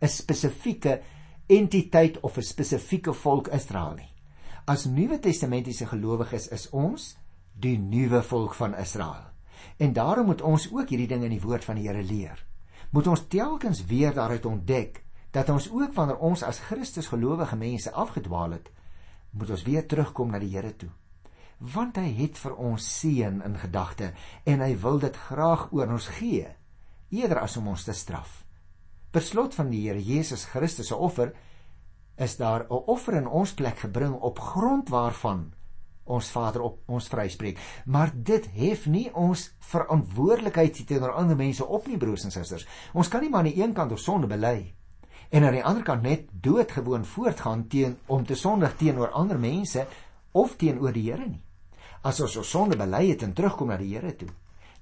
'n 0.01 0.09
spesifieke 0.09 1.01
entiteit 1.49 2.21
of 2.21 2.37
'n 2.37 2.43
spesifieke 2.43 3.13
volk 3.13 3.49
Israel 3.49 3.95
nie. 3.97 4.13
As 4.67 4.85
Nuwe 4.85 5.19
Testamentiese 5.19 5.87
gelowiges 5.87 6.49
is 6.49 6.69
ons 6.71 7.17
die 7.53 7.79
nuwe 7.79 8.23
volk 8.23 8.55
van 8.55 8.75
Israel. 8.75 9.25
En 9.79 9.93
daarom 9.93 10.27
moet 10.27 10.43
ons 10.43 10.73
ook 10.73 10.89
hierdie 10.89 11.09
dinge 11.09 11.25
in 11.25 11.37
die 11.37 11.41
woord 11.41 11.65
van 11.65 11.77
die 11.77 11.89
Here 11.89 12.03
leer. 12.03 12.47
Moet 12.91 13.07
ons 13.07 13.27
telkens 13.29 13.85
weer 13.87 14.15
daaruit 14.15 14.47
ontdek 14.47 15.05
dat 15.31 15.49
ons 15.49 15.71
ook 15.71 15.95
wanneer 15.95 16.19
ons 16.19 16.43
as 16.43 16.59
Christus 16.59 17.11
gelowige 17.11 17.57
mense 17.57 17.93
afgedwaal 17.93 18.57
het, 18.59 18.71
moet 19.31 19.51
ons 19.51 19.63
weer 19.67 19.87
terugkom 19.87 20.33
na 20.33 20.41
die 20.43 20.51
Here 20.51 20.73
toe. 20.77 20.91
Want 21.61 22.01
hy 22.01 22.09
het 22.17 22.39
vir 22.41 22.57
ons 22.57 22.87
seën 23.01 23.43
in 23.45 23.59
gedagte 23.61 24.13
en 24.49 24.65
hy 24.65 24.73
wil 24.81 24.99
dit 24.99 25.17
graag 25.29 25.69
oor 25.77 25.93
ons 25.93 26.09
gee 26.19 26.49
eerder 27.11 27.43
as 27.43 27.57
om 27.61 27.69
ons 27.69 27.85
te 27.85 27.95
straf. 27.95 28.45
Per 29.11 29.23
slot 29.23 29.55
van 29.55 29.71
die 29.71 29.85
Here 29.85 30.03
Jesus 30.03 30.47
Christus 30.51 30.91
se 30.91 30.97
offer 30.97 31.35
is 32.17 32.37
daar 32.37 32.65
'n 32.65 32.85
offer 32.87 33.15
in 33.15 33.27
ons 33.27 33.55
plek 33.55 33.79
gebring 33.79 34.15
op 34.15 34.39
grond 34.39 34.89
waarvan 34.89 35.53
ons 36.05 36.31
Vader 36.31 36.63
op 36.63 36.79
ons 36.87 37.09
vryspreek. 37.09 37.59
Maar 37.87 38.11
dit 38.15 38.47
hef 38.47 38.87
nie 38.87 39.15
ons 39.15 39.55
verantwoordelikheid 39.59 40.87
teenoor 40.87 41.13
ander 41.13 41.37
mense 41.37 41.67
op 41.67 41.87
nie, 41.87 41.99
broers 41.99 42.25
en 42.25 42.31
susters. 42.31 42.67
Ons 42.93 43.09
kan 43.09 43.21
nie 43.21 43.31
maar 43.31 43.45
aan 43.45 43.53
die 43.53 43.63
een 43.63 43.73
kant 43.73 43.91
ons 43.91 44.05
sonde 44.05 44.27
bely 44.27 44.75
en 45.31 45.45
aan 45.47 45.55
die 45.55 45.65
ander 45.65 45.87
kant 45.87 46.03
net 46.03 46.31
doodgewoon 46.43 47.05
voortgaan 47.07 47.67
teen 47.71 47.97
om 48.07 48.25
te 48.27 48.35
sondig 48.35 48.75
teenoor 48.77 49.13
ander 49.15 49.39
mense 49.39 49.87
of 50.33 50.57
teenoor 50.59 50.93
die 50.93 51.07
Here 51.11 51.27
nie. 51.27 51.43
As 52.03 52.21
ons 52.21 52.37
ons 52.41 52.51
sonde 52.51 52.79
bely 52.81 53.05
het 53.13 53.23
en 53.23 53.35
terugkom 53.37 53.71
na 53.71 53.77
die 53.79 53.93
Here 53.95 54.15
toe, 54.17 54.31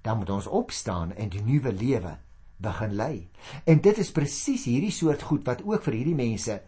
dan 0.03 0.19
moet 0.19 0.31
ons 0.31 0.47
opstaan 0.47 1.13
en 1.13 1.29
die 1.29 1.43
nuwe 1.45 1.73
lewe 1.73 2.17
begin 2.57 2.95
lei. 2.97 3.29
En 3.65 3.81
dit 3.81 3.99
is 3.99 4.13
presies 4.13 4.65
hierdie 4.71 4.95
soort 4.95 5.23
goed 5.23 5.45
wat 5.47 5.63
ook 5.67 5.85
vir 5.85 6.01
hierdie 6.01 6.17
mense 6.19 6.61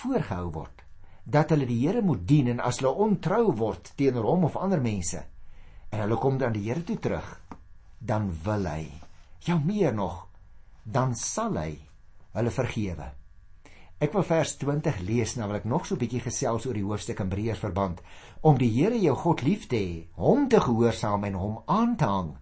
voorgehou 0.00 0.48
word 0.54 0.80
dat 1.22 1.52
hulle 1.54 1.68
die 1.68 1.78
Here 1.84 2.02
moet 2.02 2.24
dien 2.26 2.48
en 2.50 2.64
as 2.64 2.80
hulle 2.80 2.96
ontrou 3.04 3.52
word 3.54 3.92
teenoor 3.96 4.26
hom 4.26 4.48
of 4.48 4.56
ander 4.58 4.80
mense 4.82 5.20
en 5.92 6.00
hulle 6.00 6.18
kom 6.18 6.40
dan 6.40 6.56
die 6.56 6.64
Here 6.64 6.82
toe 6.82 6.96
terug, 6.98 7.28
dan 8.00 8.30
wil 8.42 8.66
hy, 8.66 8.88
ja 9.44 9.58
meer 9.60 9.92
nog, 9.94 10.26
dan 10.82 11.14
sal 11.14 11.60
hy 11.60 11.76
hulle 12.32 12.50
vergewe. 12.50 13.12
Ek 14.02 14.16
wil 14.16 14.24
vers 14.26 14.56
20 14.58 14.96
lees 15.06 15.36
nou 15.38 15.46
wil 15.46 15.60
ek 15.60 15.66
nog 15.70 15.84
so 15.86 15.94
'n 15.94 15.98
bietjie 15.98 16.20
gesels 16.20 16.66
oor 16.66 16.74
die 16.74 16.82
hoofstuk 16.82 17.20
in 17.20 17.28
Hebreërs 17.30 17.62
verband 17.62 18.00
om 18.40 18.58
die 18.58 18.70
Here 18.70 18.98
jou 18.98 19.14
God 19.14 19.42
lief 19.42 19.68
te 19.68 19.76
hê, 19.76 20.06
hom 20.16 20.48
te 20.48 20.58
gehoorsaam 20.60 21.24
en 21.24 21.34
hom 21.34 21.62
aan 21.66 21.96
te 21.96 22.04
hang, 22.04 22.36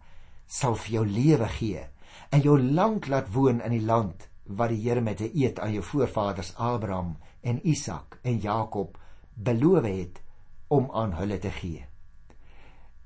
sal 0.47 0.75
vir 0.75 0.93
jou 0.95 1.05
lewe 1.07 1.49
gee 1.49 1.85
en 2.33 2.41
jou 2.41 2.57
lank 2.59 3.09
laat 3.09 3.29
woon 3.35 3.61
in 3.61 3.73
die 3.73 3.85
land 3.85 4.29
wat 4.47 4.71
die 4.71 4.81
Here 4.81 5.01
met 5.01 5.21
'n 5.21 5.31
eed 5.35 5.61
aan 5.61 5.73
jou 5.73 5.83
voorvaders 5.83 6.55
Abraham 6.57 7.17
en 7.43 7.61
Isak 7.67 8.19
en 8.23 8.41
Jakob 8.41 8.99
beloof 9.35 9.85
het 9.85 10.23
om 10.69 10.91
aan 10.93 11.13
hulle 11.13 11.39
te 11.39 11.51
gee. 11.51 11.85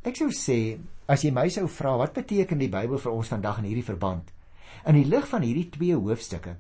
Ek 0.03 0.17
sou 0.17 0.31
sê 0.31 0.79
as 1.07 1.23
jy 1.23 1.31
my 1.31 1.49
sou 1.49 1.67
vra 1.69 1.97
wat 1.97 2.13
beteken 2.13 2.59
die 2.59 2.69
Bybel 2.69 2.99
vir 2.99 3.13
ons 3.13 3.29
vandag 3.29 3.59
in 3.59 3.65
hierdie 3.65 3.85
verband? 3.85 4.33
In 4.87 4.95
die 4.95 5.09
lig 5.09 5.29
van 5.29 5.43
hierdie 5.43 5.71
twee 5.71 5.97
hoofstukke 5.97 6.57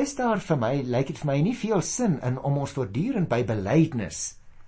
is 0.00 0.14
daar 0.16 0.40
vir 0.40 0.56
my 0.56 0.74
lyk 0.82 1.10
dit 1.12 1.18
vir 1.20 1.28
my 1.32 1.40
nie 1.44 1.56
veel 1.56 1.82
sin 1.84 2.20
in 2.24 2.38
om 2.38 2.62
ons 2.62 2.72
voortdurend 2.76 3.28
by 3.28 3.42
belydenis 3.44 4.20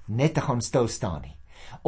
net 0.06 0.34
te 0.36 0.44
gaan 0.44 0.60
stil 0.60 0.88
staan 0.88 1.22
nie 1.24 1.36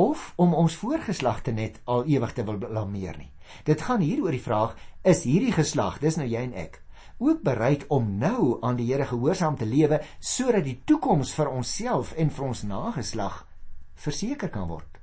of 0.01 0.33
om 0.37 0.55
ons 0.55 0.77
voorgeslagte 0.81 1.53
net 1.53 1.81
al 1.85 2.07
ewig 2.09 2.33
te 2.33 2.45
wil 2.45 2.59
blameer 2.59 3.19
nie. 3.19 3.31
Dit 3.65 3.83
gaan 3.85 4.01
hier 4.01 4.23
oor 4.23 4.35
die 4.35 4.43
vraag: 4.43 4.77
is 5.03 5.25
hierdie 5.29 5.53
geslag, 5.53 6.01
dis 6.01 6.17
nou 6.17 6.27
jy 6.29 6.45
en 6.49 6.55
ek, 6.65 6.81
ook 7.19 7.43
bereid 7.45 7.85
om 7.93 8.17
nou 8.19 8.59
aan 8.63 8.79
die 8.81 8.89
Here 8.91 9.07
gehoorsaam 9.07 9.59
te 9.61 9.69
lewe 9.69 10.01
sodat 10.21 10.65
die 10.65 10.81
toekoms 10.87 11.35
vir 11.35 11.51
onsself 11.51 12.15
en 12.17 12.31
vir 12.31 12.47
ons 12.49 12.65
nageslag 12.65 13.45
verseker 13.95 14.51
kan 14.51 14.69
word? 14.69 14.99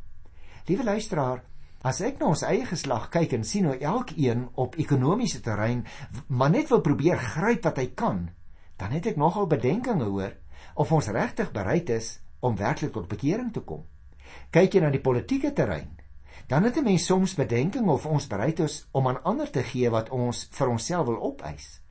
Liewe 0.68 0.84
luisteraar, 0.84 1.44
As 1.82 1.98
ek 2.06 2.20
na 2.22 2.28
ons 2.30 2.44
eie 2.46 2.66
geslag 2.70 3.08
kyk 3.10 3.32
en 3.34 3.44
sien 3.48 3.66
hoe 3.66 3.80
elkeen 3.92 4.44
op 4.64 4.76
ekonomiese 4.78 5.40
terrein 5.42 5.80
maar 6.30 6.52
net 6.54 6.70
wil 6.70 6.84
probeer 6.86 7.18
gryp 7.18 7.64
wat 7.66 7.80
hy 7.82 7.88
kan, 7.98 8.20
dan 8.78 8.94
het 8.94 9.08
ek 9.10 9.18
nogal 9.18 9.48
bedenkinge 9.50 10.06
hoor 10.06 10.36
of 10.78 10.92
ons 10.94 11.10
regtig 11.10 11.50
bereid 11.56 11.90
is 11.90 12.20
om 12.46 12.60
werklik 12.60 12.94
tot 12.94 13.08
bekering 13.10 13.50
te 13.54 13.64
kom. 13.66 13.82
Kyk 14.54 14.78
jy 14.78 14.84
na 14.84 14.92
die 14.94 15.02
politieke 15.02 15.50
terrein, 15.58 15.90
dan 16.48 16.70
het 16.70 16.78
'n 16.78 16.86
mens 16.86 17.06
soms 17.06 17.34
bedenking 17.34 17.90
of 17.90 18.06
ons 18.06 18.30
bereid 18.30 18.60
is 18.60 18.86
om 18.92 19.08
aan 19.08 19.24
ander 19.24 19.50
te 19.50 19.64
gee 19.64 19.90
wat 19.90 20.10
ons 20.10 20.48
vir 20.52 20.70
onsself 20.70 21.06
wil 21.08 21.18
opeis. 21.32 21.82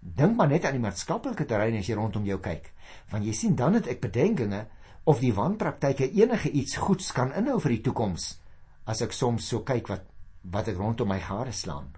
Dink 0.00 0.36
maar 0.36 0.48
net 0.48 0.64
aan 0.64 0.78
die 0.78 0.86
maatskaplike 0.86 1.44
terrein 1.44 1.78
as 1.78 1.88
jy 1.88 1.94
rondom 1.94 2.24
jou 2.24 2.38
kyk, 2.38 2.72
want 3.10 3.24
jy 3.24 3.32
sien 3.32 3.54
dan 3.54 3.74
het 3.74 3.86
ek 3.86 4.00
bedenkinge 4.00 4.66
of 5.04 5.18
die 5.18 5.34
wanpraktyke 5.34 6.12
enige 6.12 6.50
iets 6.50 6.76
goeds 6.76 7.12
kan 7.12 7.34
inhou 7.34 7.60
vir 7.60 7.70
die 7.70 7.80
toekoms 7.80 8.43
as 8.84 9.00
ek 9.04 9.12
soms 9.16 9.46
so 9.48 9.64
kyk 9.64 9.88
wat 9.88 10.10
wat 10.52 10.68
ek 10.68 10.76
rondom 10.76 11.08
my 11.08 11.20
gare 11.24 11.52
slaan. 11.56 11.88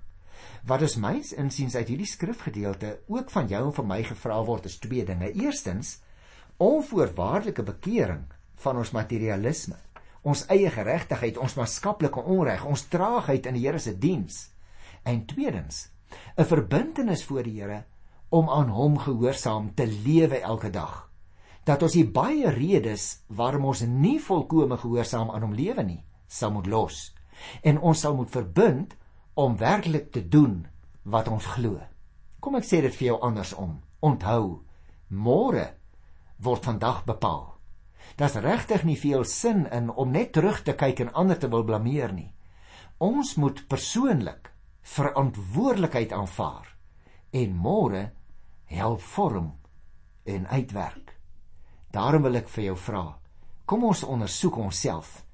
Wat 0.66 0.82
is 0.86 0.96
myns 1.02 1.32
insiens 1.34 1.74
uit 1.74 1.88
hierdie 1.90 2.06
skrifgedeelte 2.06 2.92
ook 3.10 3.30
van 3.34 3.48
jou 3.50 3.62
en 3.68 3.74
van 3.74 3.88
my 3.90 4.00
gevra 4.06 4.38
word 4.46 4.68
is 4.70 4.78
twee 4.82 5.04
dinge. 5.06 5.32
Eerstens, 5.34 5.96
onvoorwaardelike 6.62 7.64
bekering 7.66 8.22
van 8.62 8.78
ons 8.78 8.94
materialisme, 8.94 9.76
ons 10.22 10.44
eie 10.50 10.70
geregtigheid, 10.70 11.38
ons 11.38 11.58
maatskaplike 11.58 12.22
onreg, 12.22 12.64
ons 12.66 12.86
traagheid 12.90 13.46
in 13.46 13.58
die 13.58 13.66
Here 13.66 13.82
se 13.82 13.94
diens. 13.98 14.48
En 15.02 15.26
tweedens, 15.26 15.88
'n 16.38 16.44
verbintenis 16.44 17.24
voor 17.24 17.42
die 17.42 17.60
Here 17.60 17.84
om 18.30 18.50
aan 18.50 18.68
hom 18.68 18.98
gehoorsaam 18.98 19.74
te 19.74 19.86
lewe 19.86 20.40
elke 20.40 20.70
dag. 20.70 21.10
Dat 21.64 21.82
ons 21.82 21.94
hier 21.94 22.10
baie 22.10 22.50
redes 22.50 23.22
waarom 23.26 23.64
ons 23.64 23.80
nie 23.80 24.20
volkome 24.20 24.76
gehoorsaam 24.76 25.30
aan 25.30 25.42
hom 25.42 25.54
lewe 25.54 25.82
nie 25.82 26.02
sal 26.26 26.52
moet 26.52 26.66
los 26.66 27.14
en 27.62 27.78
ons 27.78 28.00
sal 28.00 28.16
moet 28.16 28.30
verbind 28.32 28.94
om 29.34 29.56
werklik 29.60 30.12
te 30.12 30.22
doen 30.28 30.66
wat 31.02 31.28
ons 31.28 31.46
glo. 31.56 31.80
Kom 32.40 32.56
ek 32.56 32.64
sê 32.66 32.80
dit 32.84 32.94
vir 32.94 33.10
jou 33.10 33.18
andersom. 33.26 33.80
Onthou, 34.00 34.62
môre 35.08 35.66
word 36.42 36.64
vandag 36.64 37.04
bepaal. 37.08 37.56
Daar's 38.16 38.38
regtig 38.40 38.84
nie 38.84 38.96
veel 38.96 39.24
sin 39.24 39.66
in 39.72 39.90
om 39.90 40.12
net 40.12 40.32
terug 40.32 40.62
te 40.62 40.76
kyk 40.78 41.02
en 41.04 41.12
ander 41.12 41.38
te 41.38 41.50
wil 41.52 41.64
blameer 41.64 42.12
nie. 42.14 42.32
Ons 43.02 43.34
moet 43.36 43.60
persoonlik 43.68 44.52
verantwoordelikheid 44.86 46.12
aanvaar 46.12 46.70
en 47.36 47.56
môre 47.60 48.06
help 48.72 49.02
vorm 49.02 49.52
en 50.24 50.46
uitwerk. 50.46 51.12
Daarom 51.92 52.22
wil 52.22 52.40
ek 52.40 52.48
vir 52.48 52.70
jou 52.70 52.76
vra, 52.86 53.04
kom 53.66 53.84
ons 53.84 54.04
ondersoek 54.06 54.56
onsself 54.62 55.25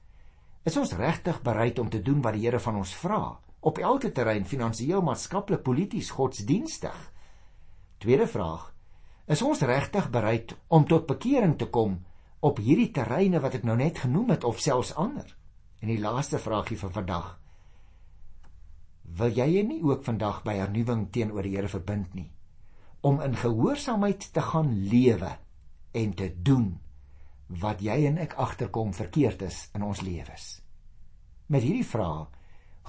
Is 0.63 0.77
ons 0.79 0.93
regtig 0.95 1.41
bereid 1.43 1.79
om 1.79 1.89
te 1.91 2.03
doen 2.03 2.21
wat 2.23 2.37
die 2.37 2.45
Here 2.47 2.61
van 2.63 2.79
ons 2.83 2.95
vra 2.95 3.39
op 3.61 3.79
elke 3.79 4.11
terrein, 4.15 4.45
finansiëel, 4.47 5.03
maatskaplik, 5.03 5.63
polities, 5.63 6.11
godsdienstig? 6.11 6.99
Tweede 8.03 8.27
vraag: 8.27 8.69
Is 9.27 9.43
ons 9.43 9.63
regtig 9.67 10.11
bereid 10.11 10.55
om 10.69 10.87
tot 10.87 11.07
bekering 11.07 11.57
te 11.59 11.67
kom 11.67 12.01
op 12.41 12.59
hierdie 12.59 12.91
terreine 12.91 13.41
wat 13.43 13.55
ek 13.59 13.67
nou 13.67 13.77
net 13.77 14.03
genoem 14.03 14.35
het 14.35 14.45
of 14.45 14.61
selfs 14.63 14.95
ander? 14.95 15.27
En 15.83 15.91
die 15.91 16.01
laaste 16.03 16.39
vraagie 16.39 16.79
vir 16.79 16.95
vandag: 16.95 17.33
Wil 19.03 19.35
jy 19.35 19.67
nie 19.67 19.83
ook 19.83 20.05
vandag 20.05 20.43
by 20.47 20.61
hernuwing 20.61 21.09
teenoor 21.11 21.43
die 21.43 21.57
Here 21.57 21.69
verbind 21.69 22.15
nie 22.15 22.31
om 23.03 23.19
in 23.21 23.35
gehoorsaamheid 23.37 24.29
te 24.33 24.41
gaan 24.41 24.71
lewe 24.89 25.33
en 25.91 26.15
te 26.15 26.29
doen 26.43 26.79
wat 27.61 27.81
jy 27.85 28.05
en 28.07 28.19
ek 28.23 28.35
agterkom 28.41 28.93
verkeerd 28.95 29.43
is 29.43 29.69
in 29.75 29.83
ons 29.83 30.01
lewens. 30.01 30.63
Met 31.47 31.63
hierdie 31.63 31.87
vraag 31.87 32.31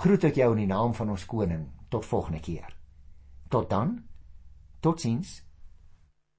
groet 0.04 0.24
ek 0.30 0.40
jou 0.40 0.52
in 0.54 0.64
die 0.64 0.70
naam 0.70 0.94
van 0.94 1.10
ons 1.14 1.26
koning 1.26 1.68
tot 1.90 2.06
volgende 2.06 2.40
keer. 2.40 2.76
Tot 3.50 3.70
dan. 3.70 3.98
Totsiens. 4.80 5.42